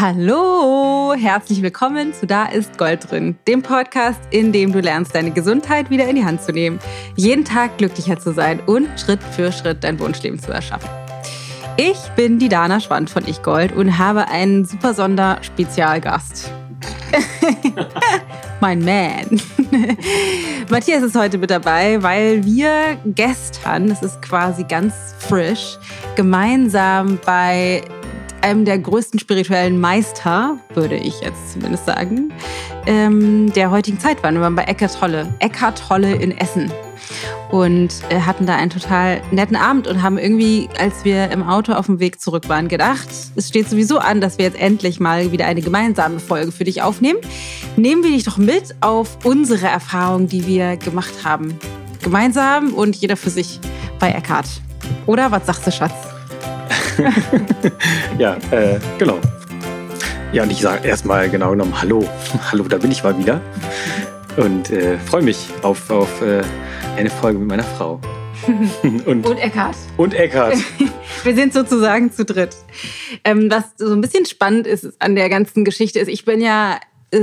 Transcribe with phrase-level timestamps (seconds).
[0.00, 5.30] Hallo, herzlich willkommen zu Da ist Gold drin, dem Podcast, in dem du lernst, deine
[5.30, 6.78] Gesundheit wieder in die Hand zu nehmen,
[7.16, 10.88] jeden Tag glücklicher zu sein und Schritt für Schritt dein Wunschleben zu erschaffen.
[11.76, 16.50] Ich bin die Dana Schwand von Ich Gold und habe einen super Sonder-Spezialgast.
[18.60, 19.38] mein Man.
[20.70, 25.76] Matthias ist heute mit dabei, weil wir gestern, das ist quasi ganz frisch,
[26.16, 27.82] gemeinsam bei
[28.42, 32.32] einem der größten spirituellen Meister, würde ich jetzt zumindest sagen,
[32.86, 34.34] ähm, der heutigen Zeit waren.
[34.34, 36.70] Wir waren bei Eckart Tolle, Eckart Tolle in Essen
[37.50, 41.72] und äh, hatten da einen total netten Abend und haben irgendwie, als wir im Auto
[41.72, 45.32] auf dem Weg zurück waren, gedacht, es steht sowieso an, dass wir jetzt endlich mal
[45.32, 47.18] wieder eine gemeinsame Folge für dich aufnehmen.
[47.76, 51.58] Nehmen wir dich doch mit auf unsere Erfahrungen, die wir gemacht haben.
[52.02, 53.60] Gemeinsam und jeder für sich
[53.98, 54.46] bei Eckart.
[55.06, 56.19] Oder was sagst du, Schatz?
[58.18, 59.18] ja, äh, genau.
[60.32, 62.06] Ja, und ich sage erstmal genau genommen Hallo.
[62.52, 63.40] Hallo, da bin ich mal wieder.
[64.36, 66.42] Und äh, freue mich auf, auf äh,
[66.96, 68.00] eine Folge mit meiner Frau.
[69.06, 69.76] und, und Eckart.
[69.96, 70.56] Und Eckart.
[71.24, 72.56] Wir sind sozusagen zu dritt.
[73.24, 76.78] Ähm, was so ein bisschen spannend ist an der ganzen Geschichte ist, ich bin ja
[77.10, 77.18] äh,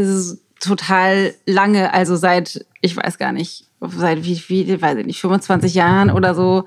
[0.60, 5.74] total lange, also seit, ich weiß gar nicht, seit wie, wie, weiß ich nicht, 25
[5.74, 6.66] Jahren oder so,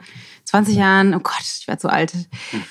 [0.50, 2.12] 20 Jahren, oh Gott, ich werde so alt,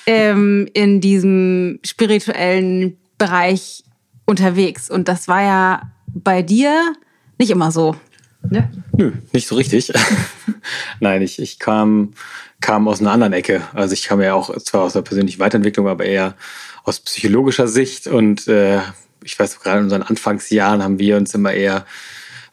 [0.05, 3.85] ähm, in diesem spirituellen Bereich
[4.25, 4.89] unterwegs.
[4.89, 6.93] Und das war ja bei dir
[7.37, 7.95] nicht immer so.
[8.49, 8.69] Ne?
[8.97, 9.93] Nö, nicht so richtig.
[10.99, 12.11] Nein, ich, ich kam,
[12.59, 13.61] kam aus einer anderen Ecke.
[13.73, 16.35] Also ich kam ja auch zwar aus der persönlichen Weiterentwicklung, aber eher
[16.83, 18.07] aus psychologischer Sicht.
[18.07, 18.81] Und äh,
[19.23, 21.85] ich weiß, gerade in unseren Anfangsjahren haben wir uns immer eher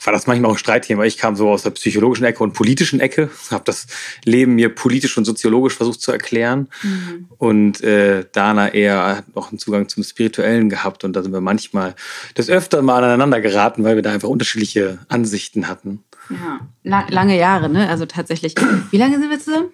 [0.07, 1.05] war das manchmal auch ein Streitthema.
[1.05, 3.87] Ich kam so aus der psychologischen Ecke und politischen Ecke, habe das
[4.25, 6.69] Leben mir politisch und soziologisch versucht zu erklären.
[6.83, 7.29] Mhm.
[7.39, 11.05] Und äh, Dana eher noch einen Zugang zum Spirituellen gehabt.
[11.05, 11.95] Und da sind wir manchmal
[12.37, 16.05] des Öfteren mal aneinander geraten, weil wir da einfach unterschiedliche Ansichten hatten.
[16.31, 17.89] Ja, lange Jahre, ne?
[17.89, 18.55] Also tatsächlich.
[18.91, 19.69] Wie lange sind wir zusammen?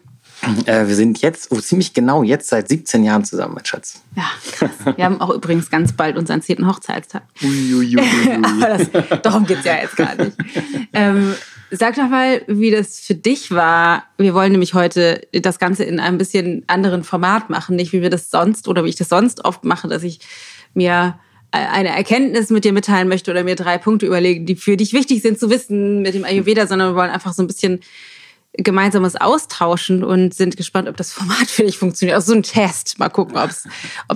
[0.66, 4.02] Äh, wir sind jetzt, oh, ziemlich genau jetzt seit 17 Jahren zusammen, mein Schatz.
[4.16, 4.96] Ja, krass.
[4.96, 6.66] Wir haben auch übrigens ganz bald unseren 10.
[6.66, 7.22] Hochzeitstag.
[7.42, 8.00] Uiuiui.
[8.42, 10.36] Aber das, darum geht es ja jetzt gar nicht.
[10.92, 11.34] Ähm,
[11.70, 14.04] sag doch mal, wie das für dich war.
[14.18, 17.76] Wir wollen nämlich heute das Ganze in einem bisschen anderen Format machen.
[17.76, 20.20] Nicht wie wir das sonst oder wie ich das sonst oft mache, dass ich
[20.74, 21.18] mir
[21.52, 25.20] eine Erkenntnis mit dir mitteilen möchte oder mir drei Punkte überlegen, die für dich wichtig
[25.20, 27.80] sind zu wissen mit dem Ayurveda, sondern wir wollen einfach so ein bisschen
[28.54, 32.16] gemeinsames Austauschen und sind gespannt, ob das Format für dich funktioniert.
[32.16, 32.98] Also so ein Test.
[32.98, 33.50] Mal gucken, ob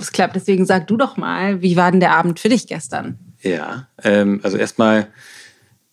[0.01, 0.35] es klappt.
[0.35, 3.17] Deswegen sag du doch mal, wie war denn der Abend für dich gestern?
[3.41, 5.07] Ja, ähm, also erstmal,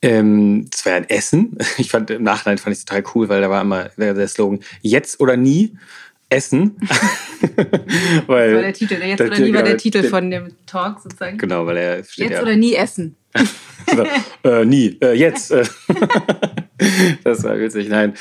[0.03, 1.57] ähm, es war ein Essen.
[1.79, 4.61] Ich fand im Nachhinein fand ich total cool, weil da war immer der, der Slogan
[4.83, 5.77] jetzt oder nie.
[6.31, 6.77] Essen.
[8.27, 8.95] weil, das war der Titel.
[8.95, 11.39] Jetzt oder nie war der Titel von dem Talk sozusagen.
[11.39, 13.15] Genau, weil er steht Jetzt ja, oder nie essen.
[14.43, 15.55] äh, nie, äh, jetzt.
[17.25, 18.15] Das war witzig, nein.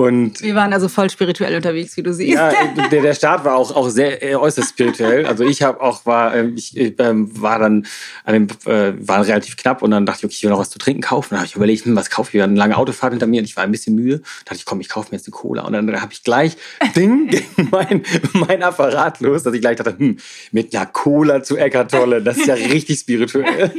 [0.00, 2.32] Und wir waren also voll spirituell unterwegs, wie du siehst.
[2.32, 2.52] Ja,
[2.90, 5.26] der, der Start war auch, auch sehr äh, äußerst spirituell.
[5.26, 7.86] Also ich habe auch war ähm, ich ähm, war dann
[8.24, 10.70] an dem äh, war relativ knapp und dann dachte ich, okay, ich will noch was
[10.70, 11.28] zu trinken kaufen.
[11.32, 12.34] Dann habe ich überlegt, hm, was kaufe ich?
[12.34, 14.16] Wir hatten eine lange Autofahrt hinter mir und ich war ein bisschen müde.
[14.16, 16.22] Dann dachte ich, komm, ich kaufe mir jetzt eine Cola und dann, dann habe ich
[16.22, 16.56] gleich
[16.96, 18.02] Ding gegen mein,
[18.32, 20.16] mein Apparat los, dass ich gleich dachte, hm,
[20.50, 23.70] mit einer Cola zu Eckart Tolle, das ist ja richtig spirituell.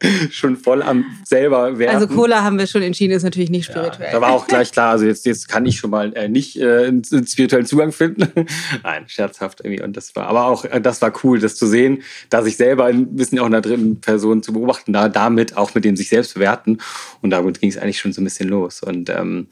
[0.30, 1.94] schon voll am selber werden.
[1.94, 4.06] Also Cola haben wir schon entschieden, ist natürlich nicht spirituell.
[4.06, 6.60] Ja, da war auch gleich klar, also jetzt jetzt kann ich schon mal äh, nicht
[6.60, 8.30] äh, einen, spirituellen Zugang finden.
[8.82, 9.82] Nein, scherzhaft irgendwie.
[9.82, 12.84] Und das war, aber auch, äh, das war cool, das zu sehen, da sich selber
[12.84, 16.10] ein bisschen auch in der dritten Person zu beobachten, da damit auch mit dem sich
[16.10, 16.76] selbst bewerten.
[17.22, 18.82] Und damit ging es eigentlich schon so ein bisschen los.
[18.82, 19.46] Und, ähm,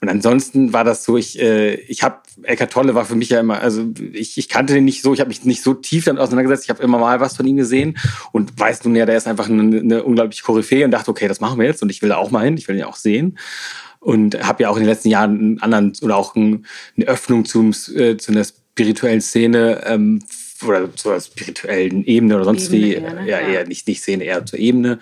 [0.00, 3.40] und ansonsten war das so, ich, äh, ich habe, Eckart Tolle war für mich ja
[3.40, 6.22] immer, also ich, ich kannte den nicht so, ich habe mich nicht so tief damit
[6.22, 7.98] auseinandergesetzt, ich habe immer mal was von ihm gesehen
[8.30, 11.40] und weiß nun ja, der ist einfach eine, eine unglaubliche Koryphäe und dachte, okay, das
[11.40, 12.94] machen wir jetzt und ich will da auch mal hin, ich will ihn ja auch
[12.94, 13.36] sehen
[14.00, 16.62] und habe ja auch in den letzten Jahren einen anderen oder auch eine
[17.06, 20.22] Öffnung zum, äh, zu einer spirituellen Szene ähm,
[20.66, 23.28] oder zur spirituellen Ebene oder sonst Ebene wie, eher, ne?
[23.28, 24.98] ja, eher nicht, nicht Szene, eher zur Ebene,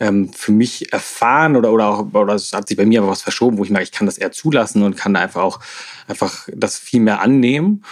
[0.00, 3.22] ähm, für mich erfahren oder, oder auch, oder es hat sich bei mir aber was
[3.22, 5.60] verschoben, wo ich merke, ich kann das eher zulassen und kann einfach auch
[6.06, 7.84] einfach das viel mehr annehmen.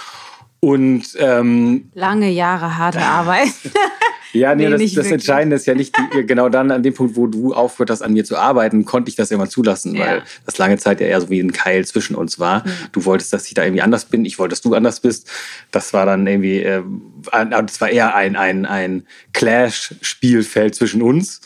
[0.61, 3.53] Und ähm, lange Jahre harte Arbeit.
[4.39, 7.17] Ja, nee, nee das, das Entscheidende ist ja nicht die, genau dann an dem Punkt,
[7.17, 10.07] wo du aufgehört hast, an mir zu arbeiten, konnte ich das ja mal zulassen, ja.
[10.07, 12.67] weil das lange Zeit ja eher so wie ein Keil zwischen uns war.
[12.67, 12.71] Mhm.
[12.93, 15.31] Du wolltest, dass ich da irgendwie anders bin, ich wollte, dass du anders bist.
[15.71, 16.83] Das war dann irgendwie, äh,
[17.51, 21.41] das war eher ein, ein, ein Clash-Spielfeld zwischen uns.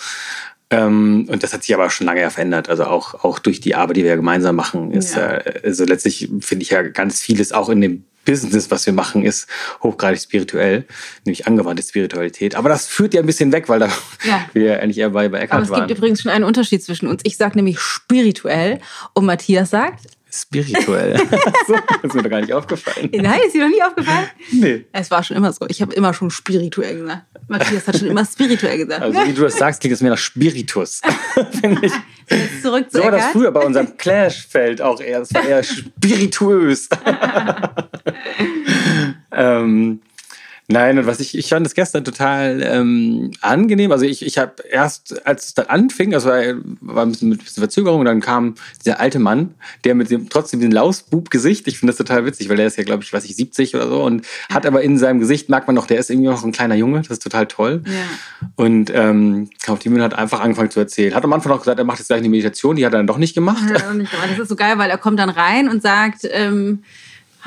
[0.70, 2.68] Ähm, und das hat sich aber schon lange ja verändert.
[2.68, 5.38] Also auch, auch durch die Arbeit, die wir gemeinsam machen, ist ja.
[5.38, 9.22] äh, also letztlich finde ich ja ganz vieles auch in dem Business, was wir machen,
[9.22, 9.48] ist
[9.82, 10.84] hochgradig spirituell,
[11.24, 12.54] nämlich angewandte Spiritualität.
[12.54, 13.88] Aber das führt ja ein bisschen weg, weil da
[14.24, 14.46] ja.
[14.52, 15.74] wir eigentlich eher bei, bei Eckhart waren.
[15.74, 17.22] Aber es gibt übrigens schon einen Unterschied zwischen uns.
[17.24, 18.80] Ich sage nämlich spirituell
[19.14, 21.16] und Matthias sagt Spirituell.
[21.66, 23.10] so, ist mir doch gar nicht aufgefallen.
[23.12, 24.28] Nein, ist dir noch nie aufgefallen?
[24.52, 24.84] Nee.
[24.92, 25.66] Es war schon immer so.
[25.68, 27.22] Ich habe immer schon spirituell gesagt.
[27.48, 29.02] Matthias hat schon immer spirituell gesagt.
[29.02, 31.00] Also wie du das sagst, klingt es mir nach Spiritus.
[31.60, 31.92] Finde ich.
[32.28, 35.20] Jetzt zurück zu so war das früher bei unserem Clash-Feld auch eher.
[35.20, 36.88] Das war eher spirituös.
[39.32, 40.00] Ähm,
[40.72, 43.90] Nein, und was ich, ich fand das gestern total ähm, angenehm.
[43.90, 46.40] Also ich, ich habe erst, als es dann anfing, also war,
[46.80, 48.54] war ein bisschen mit ein bisschen Verzögerung, und dann kam
[48.84, 52.56] dieser alte Mann, der mit dem trotzdem den Lausbub-Gesicht, ich finde das total witzig, weil
[52.56, 55.18] der ist ja, glaube ich, weiß ich, 70 oder so und hat aber in seinem
[55.18, 57.82] Gesicht, merkt man noch, der ist irgendwie noch ein kleiner Junge, das ist total toll.
[57.86, 58.48] Ja.
[58.54, 61.16] Und ähm, auf die Bühne hat einfach angefangen zu erzählen.
[61.16, 63.08] Hat am Anfang auch gesagt, er macht jetzt gleich eine Meditation, die hat er dann
[63.08, 63.64] doch nicht gemacht.
[63.68, 66.84] Ja, nicht Das ist so geil, weil er kommt dann rein und sagt, ähm,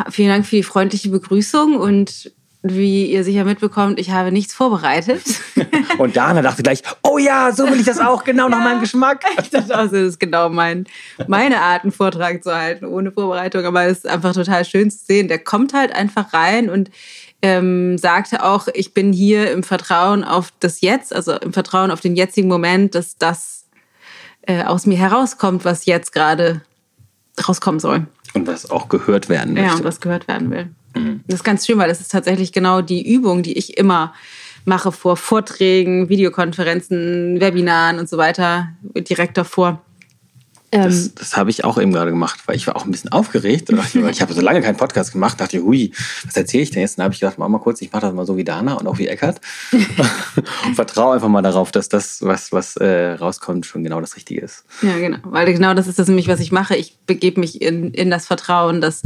[0.09, 2.31] vielen Dank für die freundliche Begrüßung und
[2.65, 5.21] wie ihr sicher mitbekommt, ich habe nichts vorbereitet.
[5.97, 8.79] Und Dana dachte gleich, oh ja, so will ich das auch, genau ja, nach meinem
[8.79, 9.25] Geschmack.
[9.41, 10.85] Ich dachte auch, das ist genau mein,
[11.27, 13.65] meine Art, einen Vortrag zu halten, ohne Vorbereitung.
[13.65, 15.27] Aber es ist einfach total schön zu sehen.
[15.27, 16.89] Der kommt halt einfach rein und
[17.41, 21.99] ähm, sagte auch, ich bin hier im Vertrauen auf das Jetzt, also im Vertrauen auf
[21.99, 23.65] den jetzigen Moment, dass das
[24.43, 26.61] äh, aus mir herauskommt, was jetzt gerade
[27.45, 28.07] rauskommen soll.
[28.33, 29.69] Und was auch gehört werden möchte.
[29.69, 30.69] Ja, und was gehört werden will.
[30.95, 31.21] Mhm.
[31.27, 34.13] Das ist ganz schön, weil das ist tatsächlich genau die Übung, die ich immer
[34.65, 39.81] mache vor Vorträgen, Videokonferenzen, Webinaren und so weiter, direkt davor.
[40.73, 43.11] Das, ähm, das habe ich auch eben gerade gemacht, weil ich war auch ein bisschen
[43.11, 43.69] aufgeregt.
[43.69, 45.91] Ich, ich habe so lange keinen Podcast gemacht, dachte, hui,
[46.25, 46.97] was erzähle ich denn jetzt?
[46.97, 48.87] Dann habe ich gedacht, mach mal kurz, ich mache das mal so wie Dana und
[48.87, 49.39] auch wie Eckert.
[50.65, 54.41] und vertraue einfach mal darauf, dass das, was, was äh, rauskommt, schon genau das Richtige
[54.41, 54.65] ist.
[54.81, 55.17] Ja, genau.
[55.23, 56.75] Weil genau das ist das nämlich, was ich mache.
[56.75, 59.03] Ich begebe mich in, in das Vertrauen, dass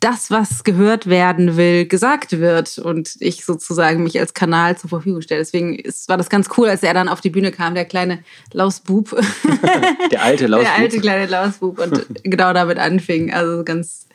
[0.00, 5.22] das, was gehört werden will, gesagt wird und ich sozusagen mich als Kanal zur Verfügung
[5.22, 5.40] stelle.
[5.40, 8.22] Deswegen ist, war das ganz cool, als er dann auf die Bühne kam, der kleine
[8.52, 9.10] Lausbub.
[10.12, 10.66] der alte Lausbub.
[10.66, 13.32] Der alte kleine Lausbub und genau damit anfing.
[13.32, 14.06] Also ganz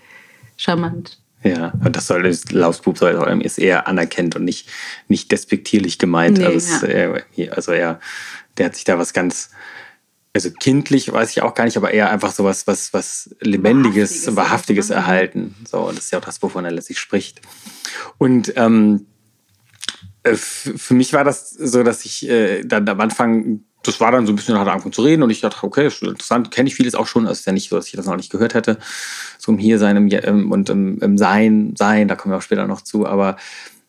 [0.56, 1.18] charmant.
[1.44, 4.70] Ja, und das soll Lausbub soll ist eher anerkennt und nicht,
[5.08, 6.38] nicht despektierlich gemeint.
[6.38, 6.94] Nee, also, ja.
[7.36, 8.00] er, also er,
[8.58, 9.50] der hat sich da was ganz,
[10.34, 14.28] also kindlich weiß ich auch gar nicht, aber eher einfach so was, was, was Lebendiges,
[14.28, 15.56] Wahrhaftiges, Wahrhaftiges erhalten.
[15.70, 17.42] So, und das ist ja auch das, wovon er letztlich spricht.
[18.18, 19.08] Und ähm,
[20.24, 24.28] äh, für mich war das so, dass ich äh, dann am Anfang das war dann
[24.28, 26.76] so ein bisschen, hat angefangen zu reden und ich dachte, okay, ist interessant, kenne ich
[26.76, 27.26] vieles auch schon.
[27.26, 28.78] Es ist ja nicht so, dass ich das noch nicht gehört hätte.
[29.40, 32.68] So im Hier sein im, und im, im Sein, Sein, da kommen wir auch später
[32.68, 33.08] noch zu.
[33.08, 33.38] Aber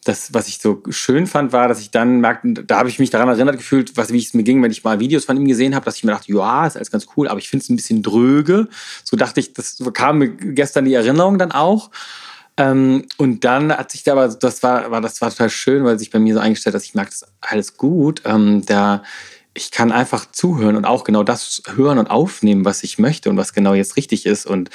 [0.05, 3.11] das, was ich so schön fand, war, dass ich dann merkte, da habe ich mich
[3.11, 5.75] daran erinnert gefühlt, was, wie es mir ging, wenn ich mal Videos von ihm gesehen
[5.75, 7.77] habe, dass ich mir dachte, ja, ist alles ganz cool, aber ich finde es ein
[7.77, 8.69] bisschen dröge.
[9.05, 11.91] So dachte ich, das kam mir gestern die Erinnerung dann auch.
[12.57, 15.99] Ähm, und dann hat sich da aber, das war, war, das war total schön, weil
[15.99, 18.23] sich bei mir so eingestellt, dass ich merke, das ist alles gut.
[18.25, 19.03] Ähm, da
[19.55, 23.37] ich kann einfach zuhören und auch genau das hören und aufnehmen, was ich möchte und
[23.37, 24.47] was genau jetzt richtig ist.
[24.47, 24.71] Und,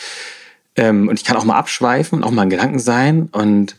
[0.75, 3.27] ähm, und ich kann auch mal abschweifen und auch mal ein Gedanken sein.
[3.31, 3.75] Und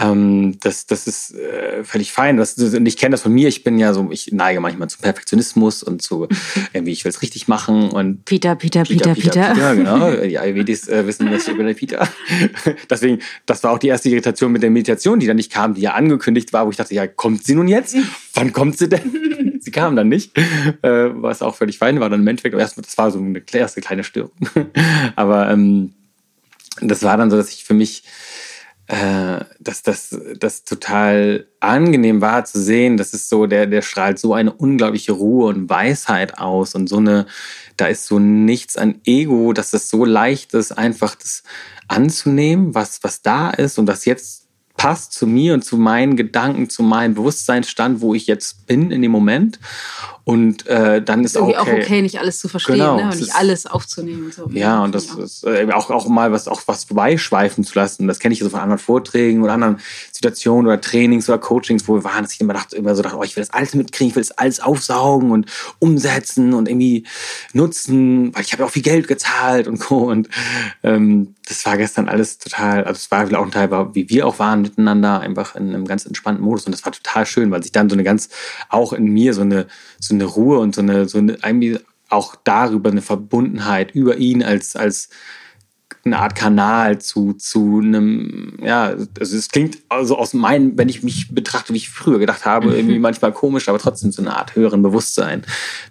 [0.00, 2.36] ähm, das, das ist äh, völlig fein.
[2.36, 3.48] Das, und ich kenne das von mir.
[3.48, 6.28] Ich bin ja so, ich neige manchmal zum Perfektionismus und zu
[6.72, 7.90] irgendwie, ich will es richtig machen.
[7.90, 9.30] Und Peter, Peter, Peter, Peter.
[9.30, 10.10] Peter, Peter genau.
[10.22, 12.08] Die Ayurvedis äh, wissen das über den Peter.
[12.90, 15.82] Deswegen, das war auch die erste Irritation mit der Meditation, die dann nicht kam, die
[15.82, 17.96] ja angekündigt war, wo ich dachte, ja, kommt sie nun jetzt?
[18.34, 19.58] Wann kommt sie denn?
[19.60, 20.42] sie kam dann nicht, äh,
[20.82, 22.10] was auch völlig fein war.
[22.10, 24.32] Dann im Endeffekt, aber erst, das war so eine erste kleine Störung.
[25.16, 25.92] aber ähm,
[26.80, 28.04] das war dann so, dass ich für mich
[28.90, 32.96] äh, dass das, das total angenehm war zu sehen.
[32.96, 36.96] Das ist so, der, der strahlt so eine unglaubliche Ruhe und Weisheit aus und so
[36.96, 37.26] eine,
[37.76, 41.44] da ist so nichts an Ego, dass das so leicht ist, einfach das
[41.86, 46.68] anzunehmen, was, was da ist und das jetzt passt zu mir und zu meinen Gedanken,
[46.68, 49.60] zu meinem Bewusstseinsstand, wo ich jetzt bin in dem Moment.
[50.24, 51.70] Und äh, dann ist, ist irgendwie okay.
[51.70, 53.04] auch okay, nicht alles zu verstehen genau, ne?
[53.04, 54.26] und nicht alles aufzunehmen.
[54.26, 54.48] Und so.
[54.52, 58.06] Ja, und das ist äh, auch, auch mal was, auch was vorbeischweifen zu lassen.
[58.06, 59.78] Das kenne ich so von anderen Vorträgen oder anderen
[60.12, 63.16] Situationen oder Trainings oder Coachings, wo wir waren, dass ich immer dachte, immer so dachte,
[63.16, 65.46] oh, ich will das alles mitkriegen, ich will das alles aufsaugen und
[65.78, 67.06] umsetzen und irgendwie
[67.52, 70.10] nutzen, weil ich habe ja auch viel Geld gezahlt und Co.
[70.10, 70.28] Und
[70.82, 74.38] ähm, das war gestern alles total, also es war auch ein Teil, wie wir auch
[74.38, 76.64] waren miteinander, einfach in einem ganz entspannten Modus.
[76.64, 78.28] Und das war total schön, weil sich dann so eine ganz,
[78.68, 79.66] auch in mir so eine,
[79.98, 84.76] so eine Ruhe und so eine, so eine, auch darüber eine Verbundenheit über ihn als,
[84.76, 85.10] als
[86.04, 91.02] eine Art Kanal zu, zu einem, ja, also es klingt also aus meinem, wenn ich
[91.02, 92.74] mich betrachte, wie ich früher gedacht habe, mhm.
[92.74, 95.42] irgendwie manchmal komisch, aber trotzdem so eine Art höheren Bewusstsein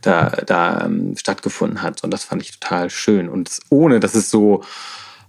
[0.02, 2.04] da, da ähm, stattgefunden hat.
[2.04, 3.30] Und das fand ich total schön.
[3.30, 4.64] Und ohne, dass es so,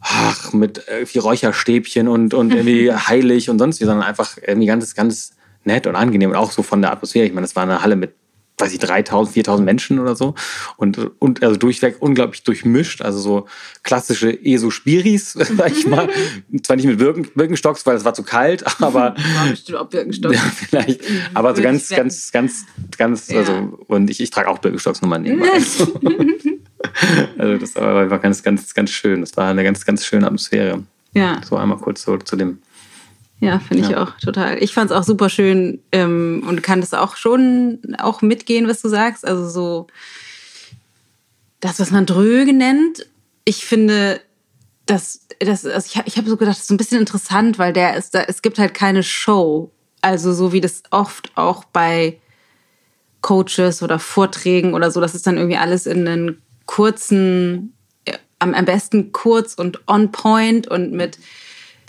[0.01, 4.95] ach, mit irgendwie Räucherstäbchen und, und irgendwie heilig und sonst wie, sondern einfach irgendwie ganz,
[4.95, 5.33] ganz
[5.65, 7.27] nett und angenehm und auch so von der Atmosphäre.
[7.27, 8.15] Ich meine, das war eine Halle mit
[8.61, 10.35] weiß ich, 3000, 4000 Menschen oder so.
[10.77, 13.03] Und, und also durchweg unglaublich durchmischt.
[13.03, 13.47] Also so
[13.83, 16.09] klassische ESO-Spiris, sag ich mal.
[16.63, 19.15] Zwar nicht mit Birken, Birkenstocks, weil es war zu kalt, aber.
[19.17, 20.37] War bestimmt auch Birkenstocks.
[20.37, 21.03] Ja, vielleicht.
[21.35, 23.39] Aber so ganz, ganz, ganz, ganz, ja.
[23.39, 25.53] also, und ich, ich trage auch Birkenstocks nochmal nebenbei.
[27.39, 29.21] also das war, war ganz, ganz, ganz schön.
[29.21, 30.83] Das war eine ganz, ganz schöne Atmosphäre.
[31.13, 31.41] Ja.
[31.45, 32.59] So einmal kurz so zu dem
[33.41, 34.03] ja, finde ich ja.
[34.03, 34.63] auch total.
[34.63, 38.83] Ich fand es auch super schön ähm, und kann das auch schon auch mitgehen, was
[38.83, 39.27] du sagst.
[39.27, 39.87] Also so
[41.61, 43.07] das, was man Dröge nennt.
[43.45, 44.21] Ich finde,
[44.87, 47.73] das, das, also ich, ich habe so gedacht, das ist so ein bisschen interessant, weil
[47.73, 49.71] der ist da, es gibt halt keine Show.
[50.03, 52.19] Also so wie das oft auch bei
[53.23, 57.75] Coaches oder Vorträgen oder so, das ist dann irgendwie alles in einen kurzen,
[58.39, 61.19] am, am besten kurz und on point und mit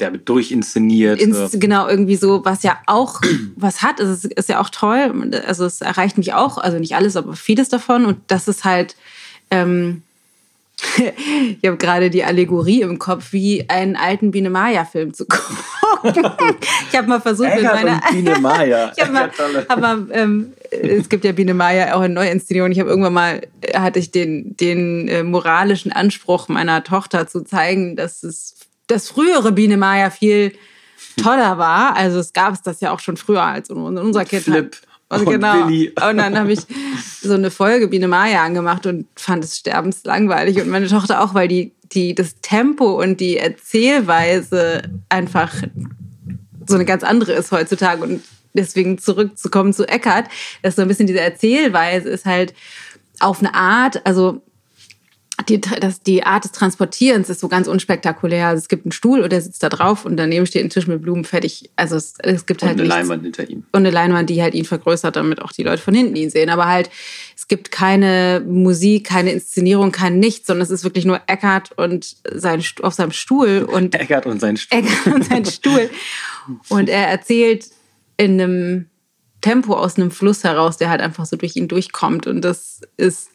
[0.01, 1.21] der wird durchinszeniert.
[1.21, 3.21] Ins, genau, irgendwie so, was ja auch
[3.55, 3.99] was hat.
[3.99, 5.31] Es ist, ist ja auch toll.
[5.47, 8.05] Also es erreicht mich auch, also nicht alles, aber vieles davon.
[8.05, 8.95] Und das ist halt,
[9.51, 10.01] ähm,
[10.97, 15.57] ich habe gerade die Allegorie im Kopf, wie einen alten Biene Maya-Film zu gucken.
[16.89, 18.01] ich habe mal versucht mit meiner.
[18.11, 18.91] Biene Maya.
[18.97, 19.31] ich hab mal,
[19.69, 22.71] hab mal ähm, es gibt ja Biene Maya auch in Neuinszenierung.
[22.71, 23.41] Ich habe irgendwann mal
[23.75, 28.55] hatte ich den den äh, moralischen Anspruch meiner Tochter zu zeigen, dass es
[28.91, 30.53] das frühere Biene Maya viel
[31.21, 31.95] toller war.
[31.95, 34.43] Also es gab es das ja auch schon früher als in unserer Kindheit.
[34.43, 34.77] Flip.
[35.09, 35.65] Und, und genau.
[35.65, 35.89] Billy.
[35.89, 36.61] Und dann habe ich
[37.21, 40.61] so eine Folge Biene Maya angemacht und fand es sterbenslangweilig.
[40.61, 45.53] Und meine Tochter auch, weil die, die, das Tempo und die Erzählweise einfach
[46.67, 48.03] so eine ganz andere ist heutzutage.
[48.03, 50.27] Und deswegen zurückzukommen zu Eckart,
[50.61, 52.53] dass so ein bisschen diese Erzählweise ist halt
[53.19, 54.41] auf eine Art, also
[55.49, 58.47] die, das, die Art des Transportierens ist so ganz unspektakulär.
[58.47, 60.87] Also es gibt einen Stuhl und er sitzt da drauf und daneben steht ein Tisch
[60.87, 61.69] mit Blumen fertig.
[61.75, 62.79] Also es, es gibt und halt.
[62.79, 63.09] Und eine nichts.
[63.09, 63.63] Leinwand hinter ihm.
[63.71, 66.49] Und eine Leinwand, die halt ihn vergrößert, damit auch die Leute von hinten ihn sehen.
[66.49, 66.89] Aber halt,
[67.35, 72.15] es gibt keine Musik, keine Inszenierung, kein Nichts, sondern es ist wirklich nur Eckart und
[72.31, 73.67] sein, auf seinem Stuhl.
[73.69, 74.79] Und Eckart und sein Stuhl.
[74.79, 75.89] Eckart und sein Stuhl.
[76.69, 77.69] und er erzählt
[78.17, 78.85] in einem
[79.41, 82.27] Tempo aus einem Fluss heraus, der halt einfach so durch ihn durchkommt.
[82.27, 83.30] Und das ist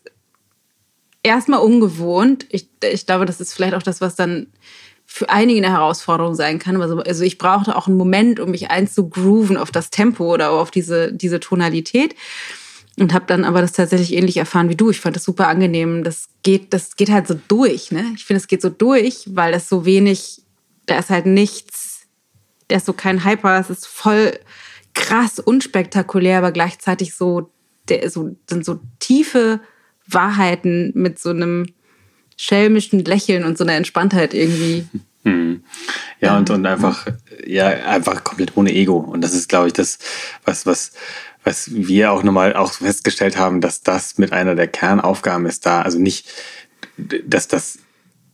[1.22, 2.46] erstmal ungewohnt.
[2.50, 4.48] Ich, ich glaube, das ist vielleicht auch das, was dann
[5.06, 6.80] für einige eine Herausforderung sein kann.
[6.82, 10.70] Also, also ich brauchte auch einen Moment, um mich einzugrooven auf das Tempo oder auf
[10.70, 12.14] diese, diese Tonalität.
[12.98, 14.90] Und habe dann aber das tatsächlich ähnlich erfahren wie du.
[14.90, 16.02] Ich fand das super angenehm.
[16.02, 17.92] Das geht, das geht halt so durch.
[17.92, 18.12] Ne?
[18.16, 20.42] Ich finde, es geht so durch, weil das so wenig,
[20.86, 22.06] da ist halt nichts,
[22.68, 24.38] da ist so kein Hyper, es ist voll
[24.94, 27.50] krass unspektakulär, aber gleichzeitig so,
[27.88, 29.60] der, so sind so tiefe
[30.06, 31.66] Wahrheiten mit so einem
[32.36, 34.86] schelmischen Lächeln und so einer Entspanntheit irgendwie.
[35.24, 35.64] Hm.
[36.20, 37.06] Ja, ja, und, und einfach,
[37.44, 38.98] ja, einfach komplett ohne Ego.
[38.98, 39.98] Und das ist, glaube ich, das,
[40.44, 40.92] was, was,
[41.42, 45.82] was wir auch nochmal auch festgestellt haben, dass das mit einer der Kernaufgaben ist da.
[45.82, 46.28] Also nicht,
[46.96, 47.78] dass das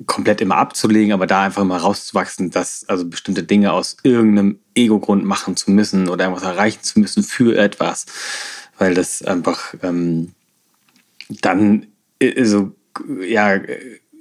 [0.07, 5.25] komplett immer abzulegen, aber da einfach mal rauszuwachsen, dass also bestimmte Dinge aus irgendeinem Ego-Grund
[5.25, 8.07] machen zu müssen oder irgendwas erreichen zu müssen für etwas,
[8.79, 10.33] weil das einfach ähm,
[11.29, 11.87] dann
[12.19, 12.73] äh, so,
[13.26, 13.61] ja,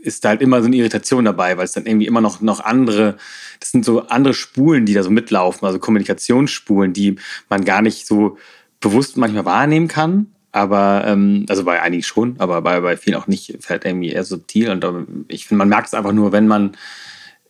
[0.02, 2.60] ist da halt immer so eine Irritation dabei, weil es dann irgendwie immer noch, noch
[2.60, 3.18] andere,
[3.60, 7.16] das sind so andere Spulen, die da so mitlaufen, also Kommunikationsspulen, die
[7.50, 8.38] man gar nicht so
[8.80, 10.28] bewusst manchmal wahrnehmen kann.
[10.52, 14.26] Aber, ähm, also bei einigen schon, aber bei, bei vielen auch nicht, fällt irgendwie eher
[14.26, 14.70] subtil.
[14.70, 14.86] Und
[15.30, 16.76] ich finde, man merkt es einfach nur, wenn man,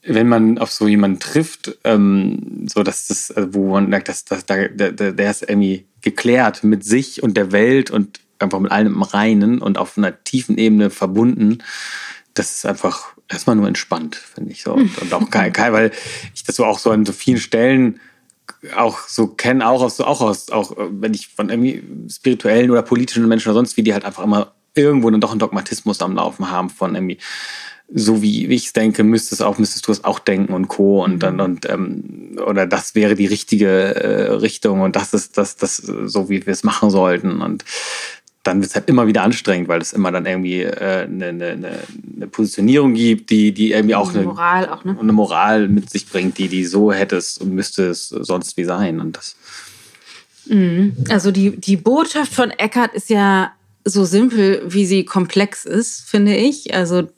[0.03, 4.25] wenn man auf so jemanden trifft, ähm, so dass das, also wo man merkt, dass,
[4.25, 8.71] dass der, der, der ist irgendwie geklärt mit sich und der Welt und einfach mit
[8.71, 11.59] allem im Reinen und auf einer tiefen Ebene verbunden.
[12.33, 14.73] Das ist einfach erstmal nur entspannt, finde ich so.
[14.73, 15.91] Und, und auch geil, geil, weil
[16.33, 17.99] ich das so auch so an so vielen Stellen
[18.75, 23.27] auch so kenne, auch aus, auch aus, auch wenn ich von irgendwie spirituellen oder politischen
[23.27, 26.51] Menschen oder sonst wie, die halt einfach immer irgendwo dann doch einen Dogmatismus am Laufen
[26.51, 27.17] haben von irgendwie,
[27.93, 31.03] so wie ich es denke, müsstest es auch, müsstest du es auch denken und Co.
[31.03, 35.57] Und dann, und, ähm, oder das wäre die richtige äh, Richtung und das ist das,
[35.57, 37.41] das, so wie wir es machen sollten.
[37.41, 37.65] Und
[38.43, 41.49] dann wird es halt immer wieder anstrengend, weil es immer dann irgendwie äh, eine, eine,
[41.51, 44.97] eine, Positionierung gibt, die, die irgendwie auch eine, Moral auch, ne?
[44.99, 48.99] eine Moral mit sich bringt, die, die so hättest und müsste es sonst wie sein.
[48.99, 49.35] Und das
[50.45, 50.95] mhm.
[51.09, 53.51] also die, die Botschaft von Eckart ist ja
[53.85, 56.73] so simpel, wie sie komplex ist, finde ich.
[56.73, 57.09] Also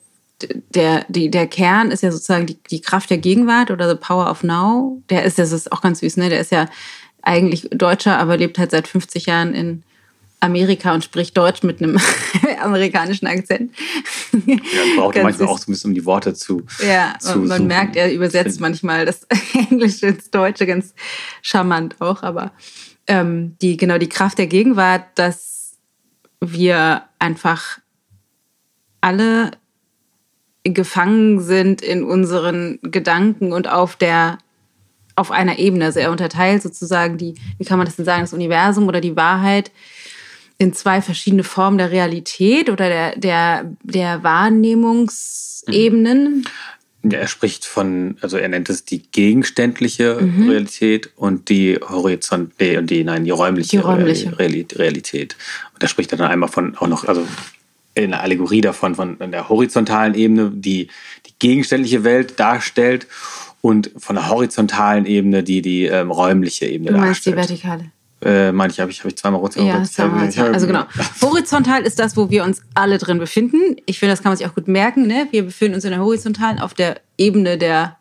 [0.76, 4.30] der, die, der Kern ist ja sozusagen die, die Kraft der Gegenwart oder the power
[4.30, 5.02] of now.
[5.10, 6.30] Der ist, das ist auch ganz süß, ne?
[6.30, 6.68] Der ist ja
[7.22, 9.84] eigentlich Deutscher, aber lebt halt seit 50 Jahren in
[10.44, 11.98] Amerika und spricht Deutsch mit einem
[12.62, 13.74] amerikanischen Akzent.
[14.46, 14.58] Ja,
[14.98, 15.48] braucht manchmal süß.
[15.48, 16.64] auch so ein bisschen, um die Worte zu.
[16.86, 17.68] Ja, zu man suchen.
[17.68, 20.94] merkt, er übersetzt manchmal das Englische ins Deutsche ganz
[21.42, 22.52] charmant auch, aber
[23.08, 25.78] ähm, die, genau die Kraft der Gegenwart, dass
[26.42, 27.80] wir einfach
[29.00, 29.52] alle
[30.66, 34.38] gefangen sind in unseren Gedanken und auf der
[35.16, 35.86] auf einer Ebene.
[35.86, 39.16] Also er unterteilt sozusagen die, wie kann man das denn sagen, das Universum oder die
[39.16, 39.72] Wahrheit
[40.64, 46.48] in zwei verschiedene Formen der Realität oder der, der, der Wahrnehmungsebenen.
[47.04, 50.50] Ja, er spricht von, also er nennt es die gegenständliche mhm.
[50.50, 54.40] Realität und die Horizont, nee, und die, nein, die räumliche, die räumliche.
[54.40, 55.36] Realität.
[55.74, 57.28] Und er spricht dann einmal von auch noch, also
[57.94, 60.88] in der Allegorie davon, von der horizontalen Ebene, die
[61.28, 63.08] die gegenständliche Welt darstellt
[63.62, 67.36] und von der horizontalen Ebene, die die ähm, räumliche Ebene du meinst darstellt.
[67.36, 67.92] die vertikale?
[68.24, 69.80] Äh, meine ich, habe ich, hab ich zweimal horizontal.
[69.80, 70.54] Ja, zweimal.
[70.54, 70.86] Also genau.
[71.22, 73.78] Horizontal ist das, wo wir uns alle drin befinden.
[73.86, 75.08] Ich finde, das kann man sich auch gut merken.
[75.08, 75.28] Ne?
[75.32, 77.98] Wir befinden uns in der horizontalen auf der Ebene der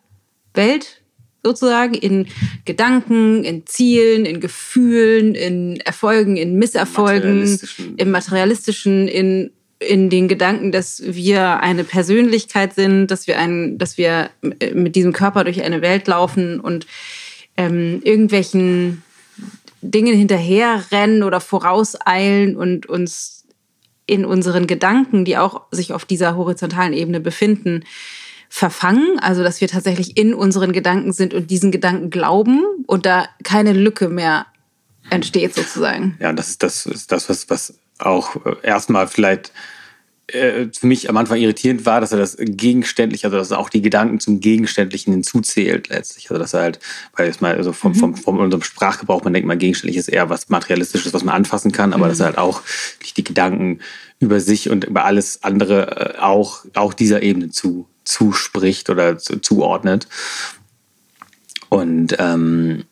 [0.55, 1.03] Welt
[1.45, 2.29] sozusagen, in
[2.65, 7.97] Gedanken, in Zielen, in Gefühlen, in Erfolgen, in Misserfolgen, materialistischen.
[7.97, 9.51] im materialistischen, in
[9.89, 14.31] in den Gedanken, dass wir eine Persönlichkeit sind, dass wir ein, dass wir
[14.75, 16.87] mit diesem Körper durch eine Welt laufen und
[17.57, 19.03] ähm, irgendwelchen
[19.83, 23.47] Dingen hinterherrennen oder vorauseilen und uns
[24.07, 27.85] in unseren Gedanken, die auch sich auf dieser horizontalen Ebene befinden,
[28.49, 29.19] verfangen.
[29.21, 33.73] Also, dass wir tatsächlich in unseren Gedanken sind und diesen Gedanken glauben und da keine
[33.73, 34.47] Lücke mehr
[35.11, 36.17] entsteht sozusagen.
[36.21, 39.53] Ja, das ist das, ist das was, was auch erstmal vielleicht
[40.33, 43.69] äh, für mich am Anfang irritierend war, dass er das gegenständlich, also dass er auch
[43.69, 46.31] die Gedanken zum Gegenständlichen hinzuzählt letztlich.
[46.31, 46.81] Also dass er halt,
[47.17, 50.31] weil es mal also vom, vom, vom unserem Sprachgebrauch, man denkt mal, gegenständlich ist eher
[50.31, 52.11] was Materialistisches, was man anfassen kann, aber mhm.
[52.11, 52.63] dass er halt auch
[53.17, 53.81] die Gedanken
[54.21, 59.41] über sich und über alles andere äh, auch, auch dieser Ebene zu, zuspricht oder zu,
[59.41, 60.09] zuordnet.
[61.69, 62.85] Und ähm,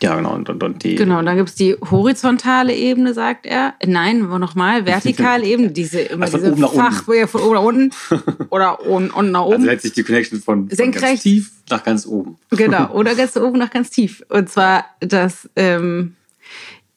[0.00, 0.34] ja, genau.
[0.34, 3.74] Und, und, und die genau, und dann gibt es die horizontale Ebene, sagt er.
[3.84, 7.28] Nein, nochmal, vertikale Ebene, diese immer also diese oben nach Fach, unten.
[7.28, 7.90] von oben nach unten
[8.50, 9.54] oder unten, unten nach oben.
[9.54, 12.36] Also letztlich die Connection von, von ganz tief nach ganz oben.
[12.50, 14.22] Genau, oder ganz oben nach ganz tief.
[14.28, 16.14] Und zwar, dass ähm,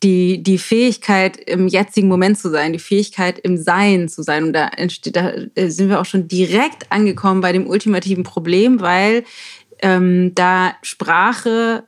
[0.03, 4.45] die, die Fähigkeit, im jetzigen Moment zu sein, die Fähigkeit, im Sein zu sein.
[4.45, 8.81] Und da, entsteht, da äh, sind wir auch schon direkt angekommen bei dem ultimativen Problem,
[8.81, 9.23] weil
[9.81, 11.83] ähm, da Sprache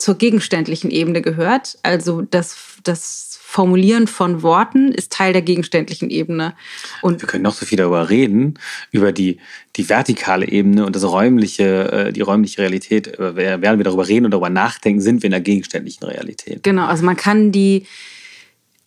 [0.00, 1.78] zur gegenständlichen Ebene gehört.
[1.82, 6.54] Also das, das Formulieren von Worten ist Teil der gegenständlichen Ebene.
[7.02, 8.58] Und wir können noch so viel darüber reden,
[8.92, 9.38] über die,
[9.74, 13.18] die vertikale Ebene und das räumliche, äh, die räumliche Realität.
[13.18, 16.62] Äh, werden wir darüber reden und darüber nachdenken, sind wir in der gegenständlichen Realität.
[16.62, 17.86] Genau, also man kann die,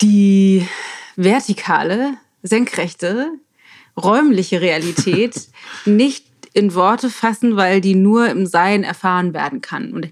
[0.00, 0.66] die
[1.14, 3.32] vertikale, senkrechte,
[4.02, 5.48] räumliche Realität
[5.84, 6.24] nicht
[6.54, 9.92] in Worte fassen, weil die nur im Sein erfahren werden kann.
[9.92, 10.08] Und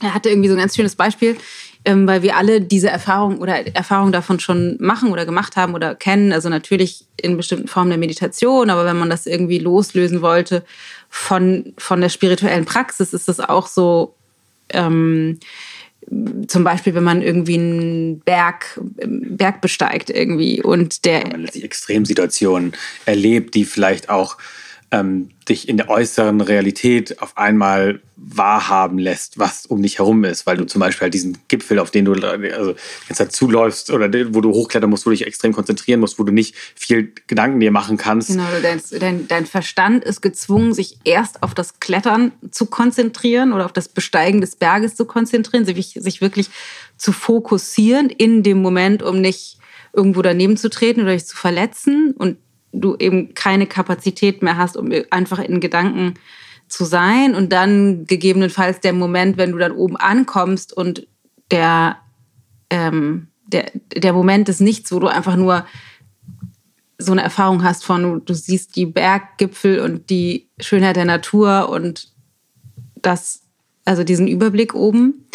[0.00, 1.36] er hatte irgendwie so ein ganz schönes Beispiel,
[1.84, 5.94] ähm, weil wir alle diese Erfahrung oder Erfahrung davon schon machen oder gemacht haben oder
[5.94, 6.32] kennen.
[6.32, 10.64] Also natürlich in bestimmten Formen der Meditation, aber wenn man das irgendwie loslösen wollte
[11.08, 14.14] von, von der spirituellen Praxis, ist das auch so.
[14.70, 15.38] Ähm,
[16.46, 21.22] zum Beispiel, wenn man irgendwie einen Berg, Berg besteigt irgendwie und der.
[21.24, 22.72] Wenn man die Extremsituationen
[23.04, 24.38] erlebt, die vielleicht auch
[24.90, 30.46] ähm, dich in der äußeren Realität auf einmal wahrhaben lässt, was um dich herum ist,
[30.46, 32.74] weil du zum Beispiel halt diesen Gipfel, auf den du also
[33.08, 36.24] jetzt halt zuläufst oder wo du hochklettern musst, wo du dich extrem konzentrieren musst, wo
[36.24, 38.28] du nicht viel Gedanken dir machen kannst.
[38.28, 43.66] Genau, dein, dein, dein Verstand ist gezwungen, sich erst auf das Klettern zu konzentrieren oder
[43.66, 46.48] auf das Besteigen des Berges zu konzentrieren, sich, sich wirklich
[46.96, 49.58] zu fokussieren in dem Moment, um nicht
[49.92, 52.36] irgendwo daneben zu treten oder dich zu verletzen und
[52.72, 56.14] du eben keine Kapazität mehr hast, um einfach in Gedanken
[56.68, 57.34] zu sein.
[57.34, 61.06] Und dann gegebenenfalls der Moment, wenn du dann oben ankommst und
[61.50, 61.96] der,
[62.70, 65.64] ähm, der, der Moment des Nichts, wo du einfach nur
[66.98, 72.12] so eine Erfahrung hast von, du siehst die Berggipfel und die Schönheit der Natur und
[72.96, 73.42] das,
[73.84, 75.26] also diesen Überblick oben